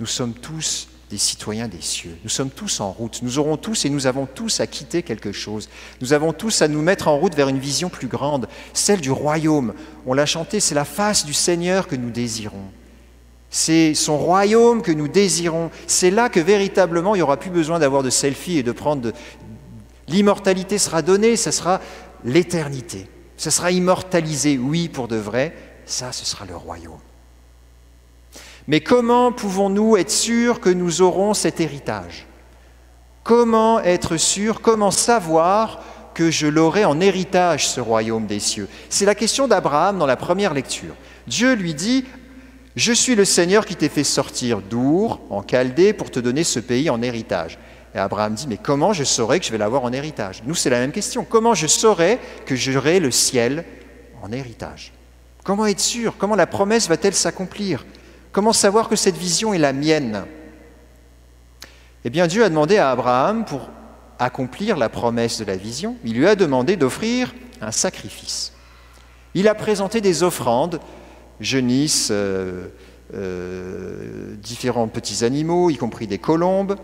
Nous 0.00 0.06
sommes 0.06 0.34
tous 0.34 0.88
des 1.10 1.18
citoyens 1.18 1.68
des 1.68 1.80
cieux. 1.80 2.16
Nous 2.24 2.30
sommes 2.30 2.50
tous 2.50 2.80
en 2.80 2.90
route. 2.90 3.20
Nous 3.22 3.38
aurons 3.38 3.56
tous 3.56 3.84
et 3.84 3.90
nous 3.90 4.06
avons 4.06 4.26
tous 4.26 4.60
à 4.60 4.66
quitter 4.66 5.02
quelque 5.02 5.32
chose. 5.32 5.68
Nous 6.00 6.12
avons 6.12 6.32
tous 6.32 6.62
à 6.62 6.68
nous 6.68 6.82
mettre 6.82 7.08
en 7.08 7.16
route 7.16 7.34
vers 7.34 7.48
une 7.48 7.58
vision 7.58 7.88
plus 7.88 8.08
grande, 8.08 8.48
celle 8.72 9.00
du 9.00 9.10
royaume. 9.10 9.74
On 10.04 10.14
l'a 10.14 10.26
chanté, 10.26 10.58
c'est 10.58 10.74
la 10.74 10.84
face 10.84 11.24
du 11.24 11.32
Seigneur 11.32 11.86
que 11.86 11.96
nous 11.96 12.10
désirons. 12.10 12.64
C'est 13.50 13.94
son 13.94 14.18
royaume 14.18 14.82
que 14.82 14.92
nous 14.92 15.08
désirons. 15.08 15.70
C'est 15.86 16.10
là 16.10 16.28
que 16.28 16.40
véritablement 16.40 17.14
il 17.14 17.18
n'y 17.18 17.22
aura 17.22 17.36
plus 17.36 17.50
besoin 17.50 17.78
d'avoir 17.78 18.02
de 18.02 18.10
selfie 18.10 18.58
et 18.58 18.62
de 18.62 18.72
prendre 18.72 19.02
de... 19.02 19.12
L'immortalité 20.08 20.78
sera 20.78 21.02
donnée, 21.02 21.36
ce 21.36 21.50
sera 21.50 21.80
l'éternité. 22.24 23.08
Ce 23.36 23.50
sera 23.50 23.70
immortalisé, 23.70 24.58
oui, 24.58 24.88
pour 24.88 25.08
de 25.08 25.16
vrai. 25.16 25.54
Ça, 25.84 26.12
ce 26.12 26.24
sera 26.24 26.44
le 26.46 26.56
royaume. 26.56 26.98
Mais 28.66 28.80
comment 28.80 29.32
pouvons-nous 29.32 29.96
être 29.96 30.10
sûrs 30.10 30.60
que 30.60 30.70
nous 30.70 31.02
aurons 31.02 31.34
cet 31.34 31.60
héritage? 31.60 32.26
Comment 33.22 33.80
être 33.80 34.16
sûr, 34.16 34.60
comment 34.60 34.90
savoir 34.90 35.82
que 36.14 36.30
je 36.30 36.46
l'aurai 36.46 36.84
en 36.84 37.00
héritage, 37.00 37.68
ce 37.68 37.80
royaume 37.80 38.26
des 38.26 38.40
cieux? 38.40 38.68
C'est 38.88 39.04
la 39.04 39.14
question 39.14 39.46
d'Abraham 39.46 39.98
dans 39.98 40.06
la 40.06 40.16
première 40.16 40.54
lecture. 40.54 40.94
Dieu 41.26 41.54
lui 41.54 41.74
dit, 41.74 42.04
je 42.76 42.92
suis 42.92 43.14
le 43.14 43.24
Seigneur 43.24 43.64
qui 43.64 43.74
t'ai 43.74 43.88
fait 43.88 44.04
sortir 44.04 44.60
d'Our, 44.60 45.20
en 45.30 45.42
Chaldée, 45.42 45.94
pour 45.94 46.10
te 46.10 46.20
donner 46.20 46.44
ce 46.44 46.60
pays 46.60 46.90
en 46.90 47.00
héritage. 47.02 47.58
Et 47.94 47.98
Abraham 47.98 48.34
dit, 48.34 48.46
mais 48.46 48.58
comment 48.58 48.92
je 48.92 49.04
saurai 49.04 49.40
que 49.40 49.46
je 49.46 49.50
vais 49.50 49.58
l'avoir 49.58 49.82
en 49.84 49.92
héritage? 49.92 50.42
Nous, 50.44 50.54
c'est 50.54 50.68
la 50.68 50.80
même 50.80 50.92
question. 50.92 51.24
Comment 51.24 51.54
je 51.54 51.66
saurai 51.66 52.18
que 52.44 52.54
j'aurai 52.54 53.00
le 53.00 53.10
ciel 53.10 53.64
en 54.22 54.30
héritage? 54.30 54.92
Comment 55.42 55.64
être 55.64 55.80
sûr? 55.80 56.14
Comment 56.18 56.36
la 56.36 56.46
promesse 56.46 56.88
va-t-elle 56.88 57.14
s'accomplir? 57.14 57.86
Comment 58.32 58.52
savoir 58.52 58.90
que 58.90 58.96
cette 58.96 59.16
vision 59.16 59.54
est 59.54 59.58
la 59.58 59.72
mienne? 59.72 60.26
Eh 62.04 62.10
bien, 62.10 62.26
Dieu 62.26 62.44
a 62.44 62.50
demandé 62.50 62.76
à 62.76 62.90
Abraham, 62.90 63.46
pour 63.46 63.70
accomplir 64.18 64.76
la 64.76 64.90
promesse 64.90 65.38
de 65.38 65.44
la 65.44 65.56
vision, 65.56 65.96
il 66.04 66.14
lui 66.14 66.26
a 66.26 66.36
demandé 66.36 66.76
d'offrir 66.76 67.34
un 67.60 67.70
sacrifice. 67.70 68.52
Il 69.34 69.48
a 69.48 69.54
présenté 69.54 70.00
des 70.00 70.22
offrandes, 70.22 70.80
genisses, 71.40 72.08
euh, 72.10 72.68
euh, 73.14 74.34
différents 74.36 74.88
petits 74.88 75.24
animaux, 75.24 75.70
y 75.70 75.76
compris 75.76 76.06
des 76.06 76.18
colombes, 76.18 76.76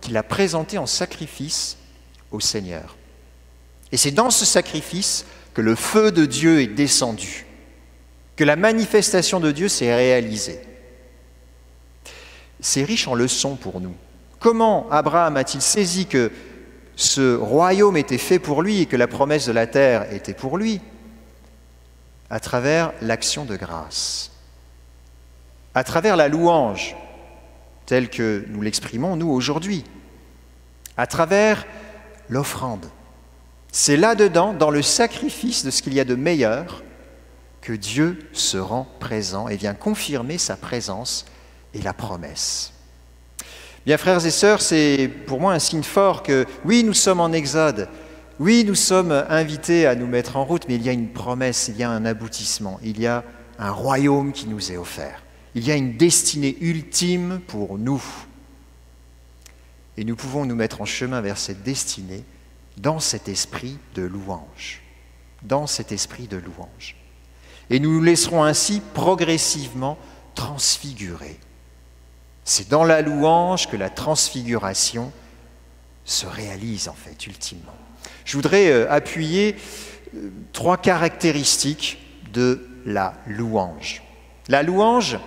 qu'il 0.00 0.16
a 0.16 0.22
présentées 0.22 0.78
en 0.78 0.86
sacrifice 0.86 1.76
au 2.30 2.40
Seigneur. 2.40 2.96
Et 3.92 3.96
c'est 3.96 4.10
dans 4.10 4.30
ce 4.30 4.44
sacrifice 4.44 5.24
que 5.54 5.62
le 5.62 5.74
feu 5.74 6.12
de 6.12 6.26
Dieu 6.26 6.60
est 6.60 6.66
descendu, 6.66 7.46
que 8.36 8.44
la 8.44 8.56
manifestation 8.56 9.40
de 9.40 9.52
Dieu 9.52 9.68
s'est 9.68 9.94
réalisée 9.94 10.60
c'est 12.64 12.82
riche 12.82 13.06
en 13.06 13.14
leçons 13.14 13.56
pour 13.56 13.80
nous. 13.80 13.94
Comment 14.40 14.88
Abraham 14.90 15.36
a-t-il 15.36 15.60
saisi 15.60 16.06
que 16.06 16.32
ce 16.96 17.36
royaume 17.36 17.96
était 17.96 18.18
fait 18.18 18.38
pour 18.38 18.62
lui 18.62 18.80
et 18.80 18.86
que 18.86 18.96
la 18.96 19.06
promesse 19.06 19.46
de 19.46 19.52
la 19.52 19.66
terre 19.66 20.12
était 20.12 20.34
pour 20.34 20.56
lui, 20.56 20.80
à 22.34 22.40
travers 22.40 22.92
l'action 23.00 23.44
de 23.44 23.54
grâce, 23.54 24.32
à 25.72 25.84
travers 25.84 26.16
la 26.16 26.26
louange, 26.26 26.96
telle 27.86 28.10
que 28.10 28.44
nous 28.48 28.60
l'exprimons, 28.60 29.14
nous, 29.14 29.30
aujourd'hui, 29.30 29.84
à 30.96 31.06
travers 31.06 31.64
l'offrande. 32.28 32.86
C'est 33.70 33.96
là-dedans, 33.96 34.52
dans 34.52 34.72
le 34.72 34.82
sacrifice 34.82 35.64
de 35.64 35.70
ce 35.70 35.80
qu'il 35.80 35.94
y 35.94 36.00
a 36.00 36.04
de 36.04 36.16
meilleur, 36.16 36.82
que 37.60 37.72
Dieu 37.72 38.18
se 38.32 38.56
rend 38.56 38.88
présent 38.98 39.46
et 39.46 39.54
vient 39.54 39.74
confirmer 39.74 40.36
sa 40.36 40.56
présence 40.56 41.26
et 41.72 41.82
la 41.82 41.92
promesse. 41.92 42.72
Bien, 43.86 43.96
frères 43.96 44.26
et 44.26 44.32
sœurs, 44.32 44.60
c'est 44.60 45.08
pour 45.28 45.40
moi 45.40 45.52
un 45.52 45.60
signe 45.60 45.84
fort 45.84 46.24
que 46.24 46.46
oui, 46.64 46.82
nous 46.82 46.94
sommes 46.94 47.20
en 47.20 47.30
exode, 47.32 47.88
oui, 48.40 48.64
nous 48.64 48.74
sommes 48.74 49.12
invités 49.28 49.86
à 49.86 49.94
nous 49.94 50.06
mettre 50.06 50.36
en 50.36 50.44
route, 50.44 50.64
mais 50.68 50.74
il 50.74 50.82
y 50.82 50.88
a 50.88 50.92
une 50.92 51.12
promesse, 51.12 51.68
il 51.68 51.76
y 51.76 51.82
a 51.84 51.90
un 51.90 52.04
aboutissement, 52.04 52.80
il 52.82 53.00
y 53.00 53.06
a 53.06 53.24
un 53.58 53.70
royaume 53.70 54.32
qui 54.32 54.48
nous 54.48 54.72
est 54.72 54.76
offert, 54.76 55.22
il 55.54 55.64
y 55.64 55.70
a 55.70 55.76
une 55.76 55.96
destinée 55.96 56.56
ultime 56.60 57.40
pour 57.46 57.78
nous. 57.78 58.02
Et 59.96 60.04
nous 60.04 60.16
pouvons 60.16 60.44
nous 60.44 60.56
mettre 60.56 60.80
en 60.80 60.84
chemin 60.84 61.20
vers 61.20 61.38
cette 61.38 61.62
destinée 61.62 62.24
dans 62.76 62.98
cet 62.98 63.28
esprit 63.28 63.78
de 63.94 64.02
louange, 64.02 64.82
dans 65.42 65.68
cet 65.68 65.92
esprit 65.92 66.26
de 66.26 66.36
louange. 66.36 66.96
Et 67.70 67.78
nous 67.78 67.92
nous 67.92 68.02
laisserons 68.02 68.42
ainsi 68.42 68.82
progressivement 68.94 69.96
transfigurer. 70.34 71.38
C'est 72.44 72.68
dans 72.68 72.84
la 72.84 73.00
louange 73.00 73.70
que 73.70 73.76
la 73.76 73.90
transfiguration 73.90 75.12
se 76.04 76.26
réalise 76.26 76.88
en 76.88 76.94
fait 76.94 77.26
ultimement. 77.26 77.72
Je 78.24 78.36
voudrais 78.36 78.70
euh, 78.70 78.90
appuyer 78.90 79.56
euh, 80.14 80.30
trois 80.52 80.76
caractéristiques 80.76 81.98
de 82.32 82.66
la 82.86 83.14
louange. 83.26 84.02
La 84.48 84.62
louange, 84.62 85.18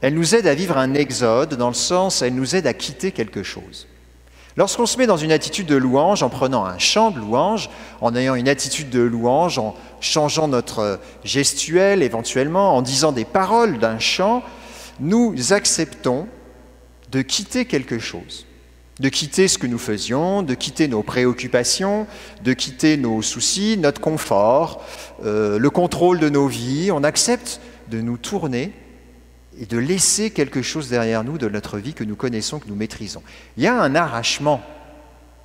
elle 0.00 0.14
nous 0.14 0.34
aide 0.34 0.46
à 0.46 0.54
vivre 0.54 0.78
un 0.78 0.94
exode 0.94 1.54
dans 1.54 1.68
le 1.68 1.74
sens, 1.74 2.22
elle 2.22 2.34
nous 2.34 2.56
aide 2.56 2.66
à 2.66 2.74
quitter 2.74 3.12
quelque 3.12 3.42
chose. 3.42 3.86
Lorsqu'on 4.56 4.84
se 4.84 4.98
met 4.98 5.06
dans 5.06 5.16
une 5.16 5.32
attitude 5.32 5.66
de 5.66 5.76
louange, 5.76 6.22
en 6.22 6.28
prenant 6.28 6.64
un 6.66 6.78
chant 6.78 7.10
de 7.10 7.18
louange, 7.18 7.70
en 8.00 8.14
ayant 8.14 8.34
une 8.34 8.48
attitude 8.48 8.90
de 8.90 9.00
louange, 9.00 9.58
en 9.58 9.74
changeant 10.00 10.46
notre 10.46 11.00
gestuelle 11.24 12.02
éventuellement, 12.02 12.76
en 12.76 12.82
disant 12.82 13.12
des 13.12 13.24
paroles 13.24 13.78
d'un 13.78 13.98
chant, 13.98 14.42
nous 15.00 15.52
acceptons 15.52 16.26
de 17.10 17.22
quitter 17.22 17.64
quelque 17.64 17.98
chose, 17.98 18.46
de 19.00 19.08
quitter 19.08 19.48
ce 19.48 19.58
que 19.58 19.66
nous 19.66 19.78
faisions, 19.78 20.42
de 20.42 20.54
quitter 20.54 20.86
nos 20.88 21.02
préoccupations, 21.02 22.06
de 22.44 22.52
quitter 22.52 22.96
nos 22.96 23.22
soucis, 23.22 23.76
notre 23.78 24.00
confort, 24.00 24.84
euh, 25.24 25.58
le 25.58 25.70
contrôle 25.70 26.18
de 26.18 26.28
nos 26.28 26.46
vies. 26.46 26.90
On 26.92 27.02
accepte 27.02 27.60
de 27.88 28.00
nous 28.00 28.18
tourner 28.18 28.72
et 29.60 29.66
de 29.66 29.78
laisser 29.78 30.30
quelque 30.30 30.62
chose 30.62 30.88
derrière 30.88 31.24
nous 31.24 31.38
de 31.38 31.48
notre 31.48 31.78
vie 31.78 31.94
que 31.94 32.04
nous 32.04 32.16
connaissons, 32.16 32.58
que 32.58 32.68
nous 32.68 32.76
maîtrisons. 32.76 33.22
Il 33.56 33.62
y 33.62 33.66
a 33.66 33.80
un 33.80 33.94
arrachement 33.94 34.62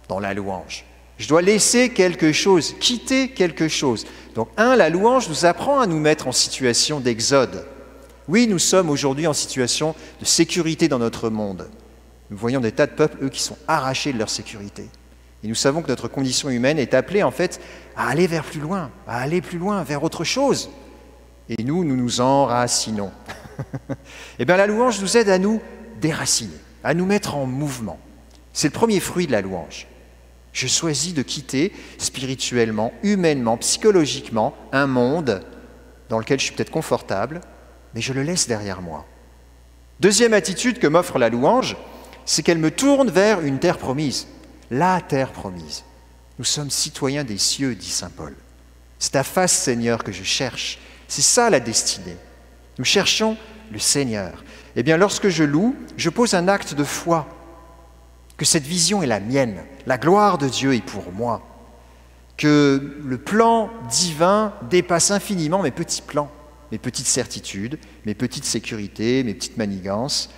dans 0.07 0.19
la 0.19 0.33
louange. 0.33 0.85
Je 1.17 1.27
dois 1.27 1.41
laisser 1.41 1.89
quelque 1.89 2.31
chose, 2.31 2.75
quitter 2.79 3.29
quelque 3.29 3.67
chose. 3.67 4.05
Donc, 4.35 4.49
un, 4.57 4.75
la 4.75 4.89
louange 4.89 5.29
nous 5.29 5.45
apprend 5.45 5.79
à 5.79 5.87
nous 5.87 5.99
mettre 5.99 6.27
en 6.27 6.31
situation 6.31 6.99
d'exode. 6.99 7.65
Oui, 8.27 8.45
nous 8.47 8.59
sommes 8.59 8.89
aujourd'hui 8.89 9.25
en 9.25 9.33
situation 9.33 9.95
de 10.19 10.25
sécurité 10.25 10.87
dans 10.87 10.99
notre 10.99 11.29
monde. 11.29 11.67
Nous 12.29 12.37
voyons 12.37 12.59
des 12.59 12.71
tas 12.71 12.87
de 12.87 12.91
peuples, 12.91 13.23
eux, 13.23 13.29
qui 13.29 13.41
sont 13.41 13.57
arrachés 13.67 14.13
de 14.13 14.17
leur 14.17 14.29
sécurité. 14.29 14.89
Et 15.43 15.47
nous 15.47 15.55
savons 15.55 15.81
que 15.81 15.87
notre 15.87 16.07
condition 16.07 16.49
humaine 16.49 16.79
est 16.79 16.93
appelée, 16.93 17.23
en 17.23 17.31
fait, 17.31 17.61
à 17.95 18.09
aller 18.09 18.27
vers 18.27 18.43
plus 18.43 18.59
loin, 18.59 18.91
à 19.07 19.19
aller 19.21 19.41
plus 19.41 19.57
loin, 19.57 19.83
vers 19.83 20.03
autre 20.03 20.23
chose. 20.23 20.69
Et 21.49 21.63
nous, 21.63 21.83
nous 21.83 21.95
nous 21.95 22.21
enracinons. 22.21 23.11
eh 24.39 24.45
bien, 24.45 24.57
la 24.57 24.67
louange 24.67 24.99
nous 24.99 25.15
aide 25.15 25.29
à 25.29 25.37
nous 25.37 25.61
déraciner, 26.01 26.57
à 26.83 26.93
nous 26.93 27.05
mettre 27.05 27.35
en 27.35 27.45
mouvement. 27.45 27.99
C'est 28.51 28.67
le 28.67 28.73
premier 28.73 28.99
fruit 28.99 29.27
de 29.27 29.31
la 29.31 29.41
louange. 29.41 29.87
Je 30.51 30.67
choisis 30.67 31.13
de 31.13 31.21
quitter 31.21 31.71
spirituellement, 31.99 32.91
humainement, 33.03 33.57
psychologiquement 33.57 34.55
un 34.71 34.87
monde 34.87 35.43
dans 36.09 36.17
lequel 36.17 36.39
je 36.39 36.45
suis 36.45 36.55
peut-être 36.55 36.71
confortable, 36.71 37.41
mais 37.93 38.01
je 38.01 38.13
le 38.13 38.23
laisse 38.23 38.47
derrière 38.47 38.81
moi. 38.81 39.05
Deuxième 39.99 40.33
attitude 40.33 40.79
que 40.79 40.87
m'offre 40.87 41.19
la 41.19 41.29
louange, 41.29 41.77
c'est 42.27 42.43
qu'elle 42.43 42.59
me 42.59 42.69
tourne 42.69 43.09
vers 43.09 43.39
une 43.39 43.57
terre 43.57 43.77
promise, 43.77 44.27
la 44.69 44.99
terre 44.99 45.31
promise. 45.31 45.85
Nous 46.37 46.45
sommes 46.45 46.69
citoyens 46.69 47.23
des 47.23 47.37
cieux, 47.37 47.73
dit 47.73 47.89
Saint 47.89 48.11
Paul. 48.15 48.35
C'est 48.99 49.13
ta 49.13 49.23
face, 49.23 49.53
Seigneur, 49.53 50.03
que 50.03 50.11
je 50.11 50.23
cherche. 50.23 50.77
C'est 51.07 51.21
ça 51.21 51.49
la 51.49 51.61
destinée. 51.61 52.17
Nous 52.77 52.83
cherchons 52.83 53.37
le 53.71 53.79
Seigneur. 53.79 54.43
Eh 54.75 54.83
bien, 54.83 54.97
lorsque 54.97 55.29
je 55.29 55.45
loue, 55.45 55.73
je 55.95 56.09
pose 56.09 56.33
un 56.33 56.49
acte 56.49 56.73
de 56.73 56.83
foi, 56.83 57.27
que 58.35 58.43
cette 58.43 58.65
vision 58.65 59.01
est 59.01 59.07
la 59.07 59.21
mienne, 59.21 59.63
la 59.85 59.97
gloire 59.97 60.37
de 60.37 60.49
Dieu 60.49 60.75
est 60.75 60.85
pour 60.85 61.13
moi, 61.13 61.47
que 62.35 62.99
le 63.03 63.17
plan 63.17 63.71
divin 63.89 64.53
dépasse 64.69 65.11
infiniment 65.11 65.63
mes 65.63 65.71
petits 65.71 66.01
plans, 66.01 66.29
mes 66.73 66.77
petites 66.77 67.07
certitudes, 67.07 67.79
mes 68.05 68.13
petites 68.15 68.45
sécurités, 68.45 69.23
mes 69.23 69.33
petites 69.33 69.57
manigances, 69.57 70.29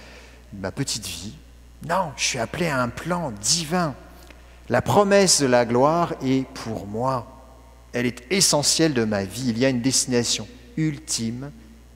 ma 0.54 0.72
petite 0.72 1.08
vie. 1.08 1.34
Non, 1.88 2.12
je 2.18 2.24
suis 2.24 2.40
appelé 2.40 2.68
à 2.68 2.82
un 2.82 2.90
plan 2.90 3.32
divin. 3.32 3.96
La 4.70 4.82
promesse 4.82 5.42
de 5.42 5.48
la 5.48 5.66
gloire 5.66 6.14
est 6.24 6.46
pour 6.48 6.86
moi. 6.86 7.28
Elle 7.94 8.06
est 8.06 8.24
essentielle 8.30 8.94
de 8.94 9.04
ma 9.04 9.24
vie. 9.24 9.50
Il 9.50 9.58
y 9.58 9.66
a 9.66 9.70
une 9.70 9.82
destination 9.82 10.48
ultime 10.78 11.52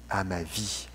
à 0.09 0.23
ma 0.23 0.41
vie. 0.41 0.87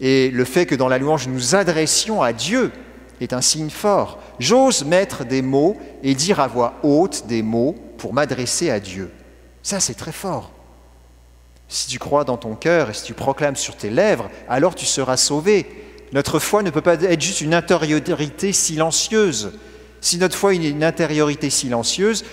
Et 0.00 0.30
le 0.30 0.44
fait 0.44 0.66
que 0.66 0.74
dans 0.74 0.88
la 0.88 0.98
louange 0.98 1.28
nous 1.28 1.54
adressions 1.54 2.22
à 2.22 2.32
Dieu 2.32 2.72
est 3.20 3.32
un 3.32 3.40
signe 3.40 3.70
fort. 3.70 4.20
J'ose 4.38 4.84
mettre 4.84 5.24
des 5.24 5.42
mots 5.42 5.76
et 6.02 6.14
dire 6.14 6.38
à 6.40 6.46
voix 6.46 6.74
haute 6.82 7.26
des 7.26 7.42
mots 7.42 7.74
pour 7.98 8.14
m'adresser 8.14 8.70
à 8.70 8.78
Dieu. 8.78 9.10
Ça, 9.62 9.80
c'est 9.80 9.94
très 9.94 10.12
fort. 10.12 10.52
Si 11.68 11.88
tu 11.88 11.98
crois 11.98 12.24
dans 12.24 12.36
ton 12.36 12.54
cœur 12.54 12.90
et 12.90 12.94
si 12.94 13.02
tu 13.02 13.14
proclames 13.14 13.56
sur 13.56 13.76
tes 13.76 13.90
lèvres, 13.90 14.30
alors 14.48 14.74
tu 14.74 14.86
seras 14.86 15.16
sauvé. 15.16 15.87
Notre 16.12 16.38
foi 16.38 16.62
ne 16.62 16.70
peut 16.70 16.80
pas 16.80 16.94
être 16.94 17.20
juste 17.20 17.40
une 17.40 17.54
intériorité 17.54 18.52
silencieuse. 18.52 19.52
Si 20.00 20.18
notre 20.18 20.36
foi 20.36 20.54
est 20.54 20.68
une 20.68 20.84
intériorité 20.84 21.50
silencieuse, 21.50 22.24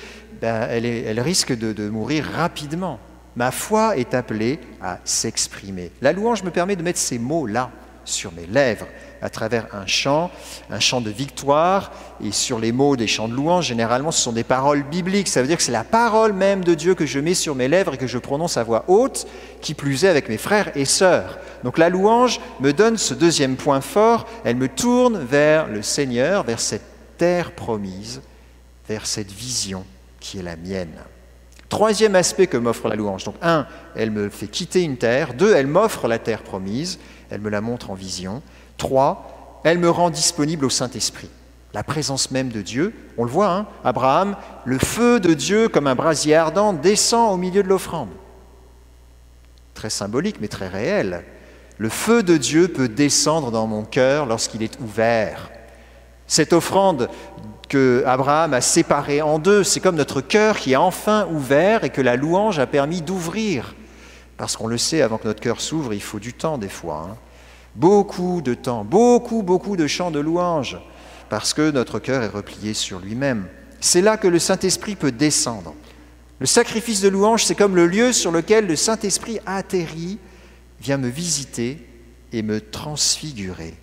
ben, 0.42 0.68
elle, 0.70 1.20
risque 1.20 1.58
de 1.58 1.90
mourir 1.90 2.26
rapidement. 2.26 3.00
Ma 3.36 3.52
foi 3.52 3.98
est 3.98 4.14
appelée 4.14 4.60
à 4.82 5.00
s'exprimer. 5.04 5.92
La 6.02 6.14
louange 6.14 6.44
me 6.44 6.52
permet 6.52 6.76
de 6.76 6.84
mettre 6.84 7.00
ces 7.00 7.20
mots-là 7.20 7.72
sur 8.06 8.32
mes 8.32 8.46
lèvres, 8.46 8.88
à 9.26 9.30
travers 9.30 9.68
un 9.74 9.88
chant, 9.88 10.30
un 10.70 10.80
chant 10.80 11.02
de 11.02 11.10
victoire, 11.10 11.92
et 12.24 12.32
sur 12.32 12.60
les 12.60 12.72
mots 12.72 12.96
des 12.96 13.08
chants 13.08 13.28
de 13.28 13.34
louange, 13.34 13.66
généralement, 13.66 14.12
ce 14.12 14.22
sont 14.22 14.32
des 14.32 14.44
paroles 14.44 14.84
bibliques. 14.84 15.28
Ça 15.28 15.42
veut 15.42 15.48
dire 15.48 15.58
que 15.58 15.64
c'est 15.64 15.72
la 15.72 15.84
parole 15.84 16.32
même 16.32 16.64
de 16.64 16.76
Dieu 16.76 16.94
que 16.94 17.06
je 17.06 17.20
mets 17.20 17.34
sur 17.34 17.56
mes 17.56 17.68
lèvres 17.68 17.96
et 17.96 17.98
que 17.98 18.08
je 18.08 18.20
prononce 18.20 18.58
à 18.58 18.64
voix 18.64 18.86
haute, 18.88 19.26
qui 19.62 19.74
plus 19.74 20.06
est 20.06 20.10
avec 20.10 20.30
mes 20.30 20.38
frères 20.38 20.72
et 20.78 20.86
sœurs. 20.86 21.40
Donc 21.64 21.78
la 21.78 21.90
louange 21.90 22.40
me 22.60 22.72
donne 22.72 22.98
ce 22.98 23.16
deuxième 23.16 23.56
point 23.56 23.82
fort, 23.82 24.28
elle 24.44 24.56
me 24.56 24.68
tourne 24.68 25.18
vers 25.18 25.68
le 25.68 25.82
Seigneur, 25.82 26.44
vers 26.44 26.60
cette 26.60 26.86
terre 27.18 27.52
promise, 27.52 28.22
vers 28.88 29.08
cette 29.08 29.32
vision 29.32 29.86
qui 30.20 30.38
est 30.38 30.44
la 30.44 30.56
mienne. 30.56 30.94
Troisième 31.68 32.16
aspect 32.16 32.46
que 32.48 32.58
m'offre 32.58 32.88
la 32.88 32.96
louange. 32.96 33.24
Donc, 33.24 33.36
un, 33.42 33.66
elle 33.96 34.12
me 34.12 34.30
fait 34.30 34.48
quitter 34.48 34.84
une 34.84 34.98
terre. 34.98 35.34
Deux, 35.34 35.56
elle 35.56 35.68
m'offre 35.68 36.08
la 36.08 36.20
terre 36.20 36.44
promise. 36.44 37.00
Elle 37.32 37.42
me 37.42 37.50
la 37.50 37.60
montre 37.60 37.90
en 37.90 37.96
vision. 37.96 38.44
Trois, 38.78 39.62
elle 39.64 39.80
me 39.80 39.90
rend 39.90 40.10
disponible 40.10 40.66
au 40.66 40.70
Saint-Esprit. 40.70 41.30
La 41.74 41.84
présence 41.84 42.32
même 42.32 42.50
de 42.50 42.62
Dieu. 42.62 42.94
On 43.18 43.24
le 43.24 43.30
voit, 43.30 43.52
hein 43.52 43.68
Abraham, 43.84 44.38
le 44.64 44.80
feu 44.80 45.20
de 45.20 45.34
Dieu, 45.34 45.68
comme 45.68 45.88
un 45.88 45.96
brasier 45.96 46.36
ardent, 46.36 46.74
descend 46.74 47.34
au 47.34 47.38
milieu 47.38 47.64
de 47.64 47.68
l'offrande. 47.68 48.10
Très 49.74 49.90
symbolique, 49.90 50.38
mais 50.40 50.48
très 50.48 50.68
réel. 50.68 51.26
Le 51.78 51.90
feu 51.90 52.24
de 52.24 52.38
Dieu 52.38 52.70
peut 52.70 52.88
descendre 52.88 53.52
dans 53.52 53.68
mon 53.68 53.84
cœur 53.84 54.26
lorsqu'il 54.26 54.64
est 54.64 54.80
ouvert. 54.80 55.50
Cette 56.28 56.54
offrande 56.54 57.10
que 57.68 58.04
Abraham 58.06 58.54
a 58.54 58.62
séparé 58.62 59.22
en 59.22 59.40
deux. 59.40 59.64
C'est 59.64 59.80
comme 59.80 59.96
notre 59.96 60.22
cœur 60.22 60.58
qui 60.58 60.74
est 60.74 60.78
enfin 60.78 61.28
ouvert 61.32 61.84
et 61.84 61.90
que 61.90 62.02
la 62.02 62.16
louange 62.16 62.60
a 62.60 62.68
permis 62.68 63.02
d'ouvrir. 63.02 63.76
Parce 64.38 64.56
qu'on 64.56 64.68
le 64.68 64.78
sait, 64.78 65.02
avant 65.02 65.18
que 65.18 65.28
notre 65.28 65.42
cœur 65.42 65.62
s'ouvre, 65.62 65.94
il 65.94 66.02
faut 66.02 66.20
du 66.20 66.34
temps 66.34 66.58
des 66.58 66.70
fois. 66.70 67.10
Hein. 67.10 67.16
Beaucoup 67.76 68.42
de 68.42 68.54
temps, 68.54 68.86
beaucoup, 68.86 69.44
beaucoup 69.44 69.76
de 69.76 69.88
chants 69.88 70.12
de 70.12 70.20
louange, 70.20 70.80
parce 71.30 71.54
que 71.54 71.72
notre 71.72 72.00
cœur 72.00 72.24
est 72.24 72.30
replié 72.30 72.74
sur 72.74 73.00
lui-même. 73.00 73.48
C'est 73.82 74.02
là 74.02 74.18
que 74.18 74.28
le 74.28 74.40
Saint-Esprit 74.40 74.96
peut 74.96 75.12
descendre. 75.12 75.74
Le 76.40 76.46
sacrifice 76.46 77.02
de 77.02 77.10
louange, 77.10 77.44
c'est 77.44 77.56
comme 77.56 77.76
le 77.76 77.88
lieu 77.88 78.14
sur 78.14 78.32
lequel 78.32 78.68
le 78.68 78.76
Saint-Esprit 78.76 79.40
atterrit, 79.46 80.20
vient 80.80 80.98
me 80.98 81.08
visiter 81.08 81.86
et 82.32 82.42
me 82.42 82.62
transfigurer. 82.62 83.76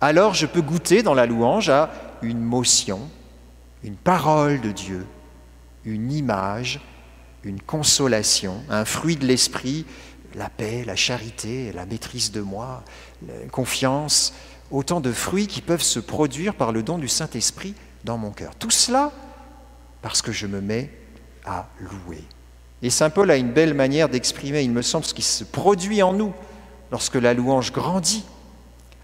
Alors 0.00 0.34
je 0.34 0.46
peux 0.46 0.62
goûter 0.62 1.02
dans 1.02 1.14
la 1.14 1.26
louange 1.26 1.70
à 1.70 1.90
une 2.22 2.40
motion, 2.40 3.00
une 3.82 3.96
parole 3.96 4.60
de 4.60 4.72
Dieu, 4.72 5.06
une 5.84 6.12
image, 6.12 6.80
une 7.44 7.60
consolation, 7.60 8.62
un 8.68 8.84
fruit 8.84 9.16
de 9.16 9.26
l'esprit, 9.26 9.86
la 10.34 10.48
paix, 10.48 10.84
la 10.84 10.96
charité, 10.96 11.72
la 11.72 11.86
maîtrise 11.86 12.32
de 12.32 12.40
moi, 12.40 12.82
la 13.26 13.48
confiance, 13.50 14.34
autant 14.70 15.00
de 15.00 15.12
fruits 15.12 15.46
qui 15.46 15.60
peuvent 15.60 15.82
se 15.82 16.00
produire 16.00 16.54
par 16.54 16.72
le 16.72 16.82
don 16.82 16.98
du 16.98 17.08
Saint-Esprit 17.08 17.74
dans 18.04 18.18
mon 18.18 18.30
cœur. 18.30 18.54
Tout 18.56 18.70
cela 18.70 19.12
parce 20.02 20.22
que 20.22 20.32
je 20.32 20.46
me 20.46 20.60
mets 20.60 20.90
à 21.44 21.68
louer. 21.80 22.22
Et 22.82 22.90
Saint 22.90 23.10
Paul 23.10 23.30
a 23.30 23.36
une 23.36 23.52
belle 23.52 23.74
manière 23.74 24.08
d'exprimer, 24.08 24.62
il 24.62 24.70
me 24.70 24.82
semble, 24.82 25.04
ce 25.04 25.14
qui 25.14 25.22
se 25.22 25.44
produit 25.44 26.02
en 26.02 26.12
nous 26.12 26.34
lorsque 26.90 27.14
la 27.14 27.34
louange 27.34 27.72
grandit. 27.72 28.24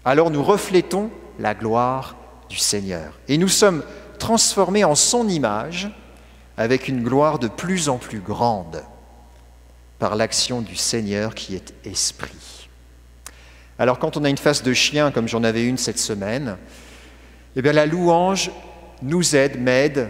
Alors 0.05 0.29
nous 0.29 0.43
reflétons 0.43 1.09
la 1.39 1.55
gloire 1.55 2.15
du 2.49 2.57
Seigneur. 2.57 3.19
Et 3.27 3.37
nous 3.37 3.47
sommes 3.47 3.83
transformés 4.19 4.83
en 4.83 4.95
son 4.95 5.27
image 5.27 5.89
avec 6.57 6.87
une 6.87 7.03
gloire 7.03 7.39
de 7.39 7.47
plus 7.47 7.89
en 7.89 7.97
plus 7.97 8.19
grande 8.19 8.83
par 9.99 10.15
l'action 10.15 10.61
du 10.61 10.75
Seigneur 10.75 11.35
qui 11.35 11.55
est 11.55 11.73
esprit. 11.85 12.69
Alors 13.79 13.99
quand 13.99 14.17
on 14.17 14.23
a 14.23 14.29
une 14.29 14.37
face 14.37 14.63
de 14.63 14.73
chien 14.73 15.11
comme 15.11 15.27
j'en 15.27 15.43
avais 15.43 15.65
une 15.65 15.77
cette 15.77 15.99
semaine, 15.99 16.57
eh 17.55 17.61
bien 17.61 17.73
la 17.73 17.85
louange 17.85 18.51
nous 19.01 19.35
aide, 19.35 19.59
m'aide 19.59 20.09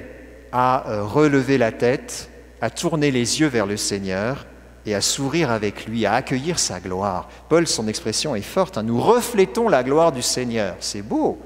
à 0.51 0.89
euh, 0.89 1.03
relever 1.03 1.57
la 1.57 1.71
tête, 1.71 2.29
à 2.61 2.69
tourner 2.69 3.11
les 3.11 3.39
yeux 3.39 3.47
vers 3.47 3.65
le 3.65 3.77
Seigneur 3.77 4.45
et 4.85 4.95
à 4.95 5.01
sourire 5.01 5.49
avec 5.49 5.85
lui, 5.85 6.05
à 6.05 6.13
accueillir 6.13 6.59
sa 6.59 6.79
gloire. 6.79 7.29
Paul, 7.49 7.67
son 7.67 7.87
expression 7.87 8.35
est 8.35 8.41
forte, 8.41 8.77
hein. 8.77 8.83
nous 8.83 8.99
reflétons 8.99 9.69
la 9.69 9.83
gloire 9.83 10.11
du 10.11 10.21
Seigneur. 10.21 10.75
C'est 10.79 11.01
beau. 11.01 11.41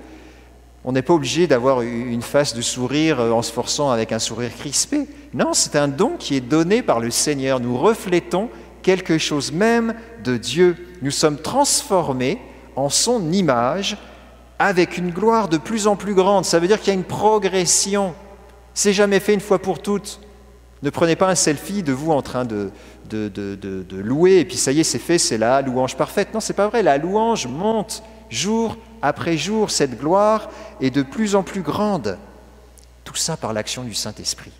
On 0.89 0.93
n'est 0.93 1.01
pas 1.01 1.13
obligé 1.13 1.47
d'avoir 1.47 1.81
une 1.81 2.21
face 2.21 2.55
de 2.55 2.61
sourire 2.61 3.19
euh, 3.19 3.31
en 3.31 3.41
se 3.41 3.51
forçant 3.51 3.91
avec 3.91 4.13
un 4.13 4.19
sourire 4.19 4.55
crispé. 4.57 5.05
Non, 5.33 5.53
c'est 5.53 5.75
un 5.75 5.89
don 5.89 6.13
qui 6.17 6.37
est 6.37 6.41
donné 6.41 6.81
par 6.81 7.01
le 7.01 7.11
Seigneur. 7.11 7.59
Nous 7.59 7.77
reflétons 7.77 8.49
quelque 8.83 9.17
chose 9.17 9.51
même 9.51 9.95
de 10.23 10.37
Dieu. 10.37 10.77
Nous 11.01 11.11
sommes 11.11 11.41
transformés 11.41 12.39
en 12.77 12.87
son 12.87 13.33
image 13.33 13.97
avec 14.59 14.97
une 14.97 15.11
gloire 15.11 15.49
de 15.49 15.57
plus 15.57 15.87
en 15.87 15.97
plus 15.97 16.13
grande. 16.13 16.45
Ça 16.45 16.57
veut 16.57 16.67
dire 16.67 16.79
qu'il 16.79 16.93
y 16.93 16.95
a 16.95 16.99
une 16.99 17.03
progression. 17.03 18.13
C'est 18.73 18.93
jamais 18.93 19.19
fait 19.19 19.33
une 19.33 19.41
fois 19.41 19.59
pour 19.59 19.81
toutes. 19.81 20.21
Ne 20.83 20.89
prenez 20.89 21.17
pas 21.17 21.27
un 21.27 21.35
selfie 21.35 21.83
de 21.83 21.91
vous 21.91 22.13
en 22.13 22.21
train 22.21 22.45
de, 22.45 22.71
de, 23.09 23.27
de, 23.27 23.97
louer 23.97 24.37
et 24.37 24.45
puis 24.45 24.55
ça 24.55 24.71
y 24.71 24.79
est, 24.79 24.85
c'est 24.85 24.99
fait, 24.99 25.17
c'est 25.17 25.37
la 25.37 25.61
louange 25.61 25.97
parfaite. 25.97 26.33
Non, 26.33 26.39
c'est 26.39 26.53
pas 26.53 26.69
vrai. 26.69 26.81
La 26.81 26.97
louange 26.97 27.45
monte 27.45 28.03
jour 28.29 28.77
après 29.01 29.37
jour. 29.37 29.71
Cette 29.71 29.99
gloire 29.99 30.49
est 30.81 30.89
de 30.89 31.01
plus 31.01 31.35
en 31.35 31.43
plus 31.43 31.61
grande. 31.61 32.17
Tout 33.03 33.15
ça 33.15 33.37
par 33.37 33.53
l'action 33.53 33.83
du 33.83 33.93
Saint-Esprit. 33.93 34.51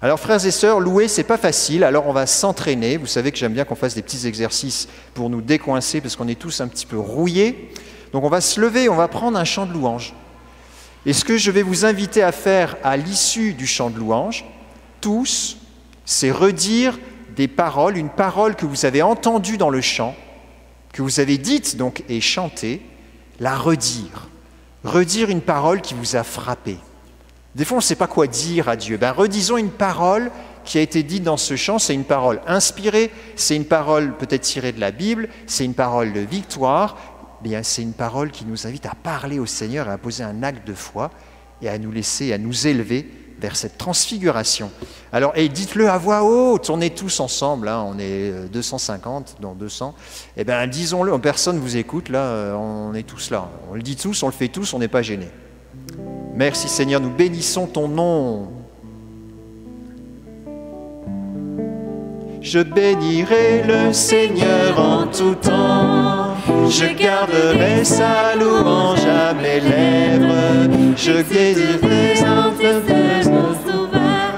Alors 0.00 0.18
frères 0.18 0.44
et 0.44 0.50
sœurs, 0.50 0.80
louer, 0.80 1.06
c'est 1.06 1.22
pas 1.22 1.38
facile, 1.38 1.84
alors 1.84 2.08
on 2.08 2.12
va 2.12 2.26
s'entraîner. 2.26 2.96
Vous 2.96 3.06
savez 3.06 3.30
que 3.30 3.38
j'aime 3.38 3.52
bien 3.52 3.64
qu'on 3.64 3.76
fasse 3.76 3.94
des 3.94 4.02
petits 4.02 4.26
exercices 4.26 4.88
pour 5.14 5.30
nous 5.30 5.40
décoincer 5.40 6.00
parce 6.00 6.16
qu'on 6.16 6.26
est 6.26 6.38
tous 6.38 6.60
un 6.60 6.66
petit 6.66 6.86
peu 6.86 6.98
rouillés. 6.98 7.70
Donc 8.12 8.24
on 8.24 8.28
va 8.28 8.40
se 8.40 8.60
lever, 8.60 8.88
on 8.88 8.96
va 8.96 9.06
prendre 9.06 9.38
un 9.38 9.44
chant 9.44 9.64
de 9.64 9.72
louange. 9.72 10.12
Et 11.06 11.12
ce 11.12 11.24
que 11.24 11.36
je 11.36 11.52
vais 11.52 11.62
vous 11.62 11.84
inviter 11.84 12.20
à 12.22 12.32
faire 12.32 12.76
à 12.82 12.96
l'issue 12.96 13.54
du 13.54 13.66
chant 13.66 13.90
de 13.90 13.98
louange, 13.98 14.44
tous, 15.00 15.58
c'est 16.04 16.32
redire 16.32 16.98
des 17.36 17.46
paroles, 17.46 17.96
une 17.96 18.10
parole 18.10 18.56
que 18.56 18.66
vous 18.66 18.84
avez 18.84 19.02
entendue 19.02 19.56
dans 19.56 19.70
le 19.70 19.80
chant, 19.80 20.16
que 20.92 21.02
vous 21.02 21.20
avez 21.20 21.38
dite 21.38 21.76
donc 21.76 22.02
et 22.08 22.20
chantée, 22.20 22.82
la 23.42 23.56
redire. 23.56 24.28
Redire 24.84 25.28
une 25.28 25.40
parole 25.40 25.80
qui 25.80 25.94
vous 25.94 26.14
a 26.16 26.22
frappé. 26.22 26.78
Des 27.56 27.64
fois, 27.64 27.76
on 27.76 27.80
ne 27.80 27.84
sait 27.84 27.96
pas 27.96 28.06
quoi 28.06 28.28
dire 28.28 28.68
à 28.68 28.76
Dieu. 28.76 28.96
Ben, 28.96 29.10
redisons 29.10 29.56
une 29.56 29.70
parole 29.70 30.30
qui 30.64 30.78
a 30.78 30.80
été 30.80 31.02
dite 31.02 31.24
dans 31.24 31.36
ce 31.36 31.56
chant. 31.56 31.80
C'est 31.80 31.92
une 31.92 32.04
parole 32.04 32.40
inspirée, 32.46 33.10
c'est 33.34 33.56
une 33.56 33.64
parole 33.64 34.16
peut-être 34.16 34.42
tirée 34.42 34.70
de 34.72 34.80
la 34.80 34.92
Bible, 34.92 35.28
c'est 35.46 35.64
une 35.64 35.74
parole 35.74 36.12
de 36.12 36.20
victoire. 36.20 36.96
Bien, 37.42 37.64
c'est 37.64 37.82
une 37.82 37.94
parole 37.94 38.30
qui 38.30 38.46
nous 38.46 38.66
invite 38.68 38.86
à 38.86 38.94
parler 38.94 39.40
au 39.40 39.46
Seigneur 39.46 39.88
à 39.88 39.98
poser 39.98 40.22
un 40.22 40.44
acte 40.44 40.66
de 40.66 40.74
foi 40.74 41.10
et 41.60 41.68
à 41.68 41.78
nous 41.78 41.90
laisser, 41.90 42.32
à 42.32 42.38
nous 42.38 42.68
élever 42.68 43.10
vers 43.42 43.56
cette 43.56 43.76
transfiguration. 43.76 44.70
Alors, 45.12 45.32
et 45.34 45.48
dites-le 45.48 45.90
à 45.90 45.98
voix 45.98 46.22
haute, 46.22 46.70
on 46.70 46.80
est 46.80 46.96
tous 46.96 47.18
ensemble, 47.18 47.68
hein, 47.68 47.84
on 47.86 47.98
est 47.98 48.48
250 48.52 49.36
dans 49.40 49.54
200. 49.54 49.94
Eh 50.36 50.44
bien, 50.44 50.64
disons-le, 50.68 51.18
personne 51.18 51.56
ne 51.56 51.60
vous 51.60 51.76
écoute, 51.76 52.08
là, 52.08 52.20
euh, 52.20 52.54
on 52.54 52.94
est 52.94 53.02
tous 53.02 53.30
là. 53.30 53.50
On 53.70 53.74
le 53.74 53.82
dit 53.82 53.96
tous, 53.96 54.22
on 54.22 54.26
le 54.26 54.32
fait 54.32 54.48
tous, 54.48 54.72
on 54.72 54.78
n'est 54.78 54.88
pas 54.88 55.02
gênés. 55.02 55.30
Merci 56.34 56.68
Seigneur, 56.68 57.00
nous 57.00 57.10
bénissons 57.10 57.66
ton 57.66 57.88
nom. 57.88 58.48
Je 62.40 62.60
bénirai 62.60 63.64
le 63.64 63.92
Seigneur 63.92 64.78
en 64.78 65.06
tout 65.06 65.34
temps. 65.34 66.21
Je 66.46 66.86
garderai 66.94 67.84
sa 67.84 68.34
louange 68.38 69.06
à 69.06 69.32
mes 69.34 69.60
lèvres. 69.60 70.68
Je 70.96 71.22
guérirai 71.22 72.14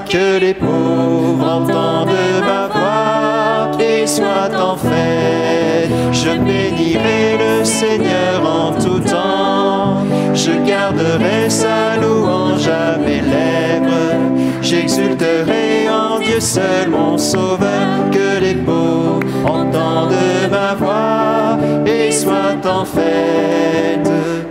que 0.08 0.38
les 0.38 0.54
pauvres 0.54 1.44
entendent 1.44 2.08
ma 2.40 2.68
voix 2.68 3.82
et 3.82 4.06
soient 4.06 4.54
en 4.56 4.76
fête. 4.76 5.90
Je 6.12 6.30
bénirai 6.30 7.38
le 7.38 7.64
Seigneur 7.64 8.42
en 8.44 8.72
tout 8.72 9.00
temps. 9.00 10.04
Je 10.34 10.52
garderai 10.66 11.48
sa 11.48 11.96
louange 11.96 12.68
à 12.68 12.98
mes 12.98 13.20
lèvres. 13.20 14.14
J'exulterai 14.62 15.88
en 15.88 16.20
Dieu 16.20 16.40
seul 16.40 16.90
mon 16.90 17.16
sauveur. 17.18 18.10
Que 18.12 18.40
les 18.40 18.54
pauvres 18.54 19.23
entendent 19.44 20.50
ma 20.50 20.74
voix 20.74 21.58
et 21.86 22.10
soient 22.10 22.60
en 22.64 22.84
fête. 22.84 24.10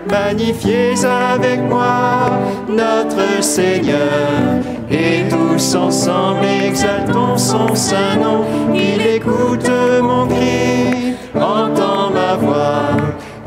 Magnifiez 0.10 0.94
avec 1.06 1.60
moi 1.62 2.40
notre 2.70 3.42
Seigneur 3.42 4.62
et 4.92 5.28
tous 5.30 5.76
ensemble 5.76 6.46
exaltons 6.46 7.38
son 7.38 7.74
saint 7.74 8.16
nom. 8.22 8.46
Il 8.74 9.02
écoute 9.02 9.70
mon 10.02 10.28
cri, 10.28 11.16
entend 11.36 12.12
ma 12.12 12.36
voix, 12.36 12.98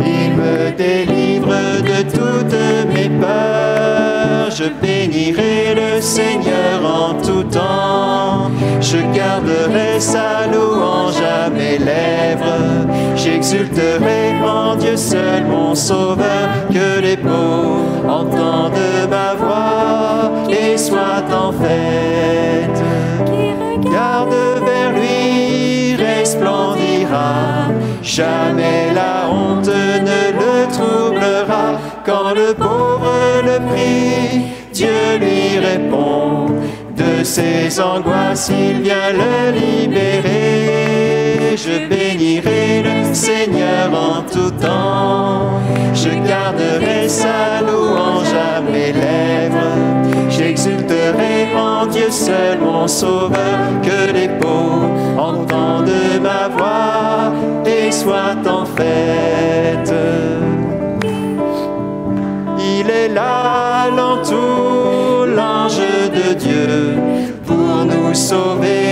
il 0.00 0.32
me 0.34 0.70
délivre 0.76 1.54
de 1.82 2.02
toutes 2.10 2.94
mes 2.94 3.08
peurs. 3.20 4.50
Je 4.50 4.64
bénirai 4.82 5.74
le 5.74 6.00
Seigneur 6.00 6.75
J'exulterai 13.48 14.34
en 14.44 14.74
Dieu 14.74 14.96
seul 14.96 15.44
mon 15.44 15.72
sauveur, 15.76 16.48
que 16.68 17.00
les 17.00 17.16
pauvres 17.16 18.04
entendent 18.04 18.72
ma 19.08 19.34
voix 19.34 20.32
et 20.50 20.76
soient 20.76 21.22
en 21.32 21.52
fête. 21.52 22.82
Qui 23.24 23.52
regarde 23.52 24.34
vers 24.64 24.92
lui 24.92 25.94
resplendira, 25.94 27.68
jamais 28.02 28.92
la 28.92 29.30
honte 29.30 29.68
ne 29.68 30.32
le 30.40 30.72
troublera. 30.72 31.78
Quand 32.04 32.34
le 32.34 32.52
pauvre 32.52 33.12
le 33.44 33.60
prie, 33.68 34.42
Dieu 34.72 35.18
lui 35.20 35.64
répond. 35.64 36.46
De 36.96 37.22
ses 37.22 37.80
angoisses, 37.80 38.50
il 38.50 38.82
vient 38.82 39.12
le 39.12 39.56
libérer. 39.56 40.45
Je 41.56 41.88
bénirai 41.88 42.82
le 42.82 43.14
Seigneur 43.14 43.88
en 43.90 44.20
tout 44.30 44.50
temps. 44.60 45.48
Je 45.94 46.10
garderai 46.28 47.08
sa 47.08 47.62
louange 47.62 48.34
à 48.34 48.60
mes 48.60 48.92
lèvres. 48.92 49.56
J'exulterai 50.28 51.56
en 51.56 51.86
Dieu 51.86 52.10
seul, 52.10 52.58
mon 52.60 52.86
sauveur, 52.86 53.56
que 53.82 54.12
les 54.12 54.28
pauvres 54.28 54.90
entendent 55.16 56.20
ma 56.22 56.48
voix 56.48 57.32
et 57.64 57.90
soient 57.90 58.42
en 58.46 58.66
fête. 58.66 59.94
Il 62.58 62.90
est 62.90 63.08
là, 63.08 63.88
l'entour, 63.96 65.24
l'ange 65.24 65.80
de 66.18 66.34
Dieu. 66.34 66.96
Pour 67.46 67.86
nous 67.86 68.12
sauver, 68.12 68.85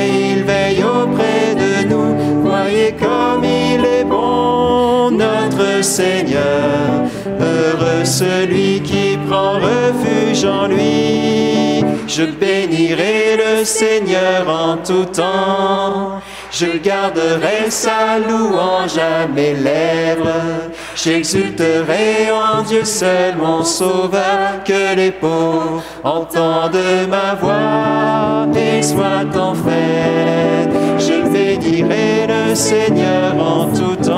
Seigneur. 5.84 7.04
Heureux 7.38 8.04
celui 8.04 8.80
qui 8.80 9.18
prend 9.28 9.54
refuge 9.54 10.44
en 10.44 10.66
lui. 10.66 11.84
Je 12.08 12.24
bénirai 12.24 13.36
le 13.36 13.64
Seigneur 13.64 14.48
en 14.48 14.76
tout 14.76 15.04
temps. 15.04 16.20
Je 16.50 16.78
garderai 16.78 17.70
sa 17.70 18.18
louange 18.18 18.96
à 18.98 19.26
mes 19.26 19.54
lèvres. 19.54 20.70
J'exulterai 20.94 22.30
en 22.30 22.62
Dieu 22.62 22.84
seul, 22.84 23.36
mon 23.36 23.64
sauveur, 23.64 24.62
que 24.64 24.94
les 24.94 25.10
pauvres 25.10 25.82
entendent 26.04 27.08
ma 27.08 27.34
voix 27.34 28.46
et 28.56 28.82
soient 28.82 29.36
en 29.36 29.54
fête. 29.54 30.70
Je 30.98 31.28
bénirai 31.28 32.26
le 32.28 32.54
Seigneur 32.54 33.34
en 33.38 33.66
tout 33.66 33.96
temps. 33.96 34.13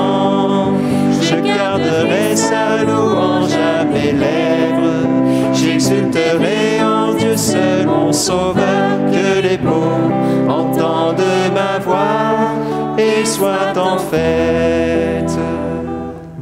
Je 1.57 1.63
garderai 1.63 2.35
sa 2.35 2.83
louange 2.83 3.53
à 3.53 3.83
mes 3.83 4.11
lèvres. 4.11 5.07
J'exulterai 5.53 6.83
en 6.83 7.15
Dieu 7.15 7.35
seul, 7.35 7.87
mon 7.87 8.13
sauveur, 8.13 8.99
que 9.11 9.41
les 9.41 9.57
pauvres 9.57 10.11
entendent 10.47 11.23
ma 11.55 11.79
voix 11.79 12.53
et 12.99 13.25
soient 13.25 13.75
en 13.75 13.97
fête. 13.97 15.35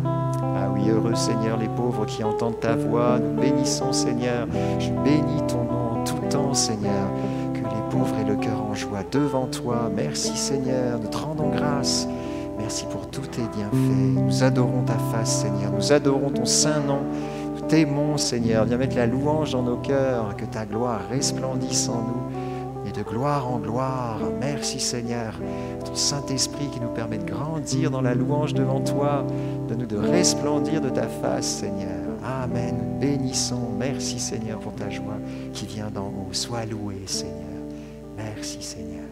Ah 0.04 0.68
oui, 0.74 0.90
heureux 0.90 1.16
Seigneur, 1.16 1.58
les 1.58 1.70
pauvres 1.70 2.06
qui 2.06 2.22
entendent 2.22 2.60
ta 2.60 2.76
voix, 2.76 3.18
nous 3.18 3.40
bénissons 3.40 3.94
Seigneur. 3.94 4.48
Je 4.80 4.90
bénis 4.90 5.44
ton 5.48 5.64
nom 5.64 6.04
tout 6.04 6.20
temps, 6.30 6.54
Seigneur. 6.54 7.08
Que 7.54 7.60
les 7.60 7.90
pauvres 7.90 8.16
aient 8.20 8.30
le 8.30 8.36
cœur 8.36 8.62
en 8.70 8.74
joie 8.74 9.04
devant 9.10 9.46
toi. 9.46 9.90
Merci 9.96 10.36
Seigneur, 10.36 11.00
nous 11.02 11.08
te 11.08 11.18
rendons 11.18 11.52
grâce. 11.56 12.06
Merci 12.58 12.86
pour 12.86 13.08
tous 13.10 13.28
tes 13.28 13.42
bienfaits. 13.56 14.26
Nous 14.26 14.44
adorons 14.44 14.84
ta 14.84 14.98
face, 15.12 15.42
Seigneur. 15.42 15.72
Nous 15.72 15.92
adorons 15.92 16.30
ton 16.30 16.46
saint 16.46 16.80
nom. 16.80 17.02
Nous 17.56 17.62
t'aimons, 17.68 18.18
Seigneur. 18.18 18.66
Viens 18.66 18.78
mettre 18.78 18.96
la 18.96 19.08
louange 19.08 19.52
dans 19.52 19.64
nos 19.64 19.78
cœurs. 19.78 20.36
Que 20.38 20.46
ta 20.46 20.66
gloire 20.66 21.02
resplendisse 21.10 21.90
en 21.90 22.02
nous. 22.02 22.88
Et 22.88 22.92
de 22.92 23.04
gloire 23.04 23.52
en 23.52 23.60
gloire. 23.60 24.20
Merci, 24.40 24.80
Seigneur. 24.80 25.34
Ton 25.84 25.96
Saint-Esprit 25.96 26.70
qui 26.72 26.80
nous 26.80 26.90
permet 26.90 27.18
de 27.18 27.30
grandir 27.30 27.92
dans 27.92 28.02
la 28.02 28.16
louange 28.16 28.54
devant 28.54 28.82
toi. 28.82 29.26
De 29.68 29.76
nous 29.76 29.86
de 29.86 29.98
resplendir 29.98 30.82
de 30.82 30.90
ta 30.90 31.08
face, 31.08 31.46
Seigneur. 31.46 31.90
Amen. 32.24 32.98
Bénissons. 33.00 33.70
Merci, 33.78 34.20
Seigneur, 34.20 34.60
pour 34.60 34.74
ta 34.74 34.90
joie 34.90 35.18
qui 35.54 35.66
vient 35.66 35.90
d'en 35.90 36.08
haut. 36.08 36.30
Sois 36.32 36.66
loué, 36.66 36.96
Seigneur. 37.06 37.36
Merci, 38.18 38.62
Seigneur. 38.62 39.05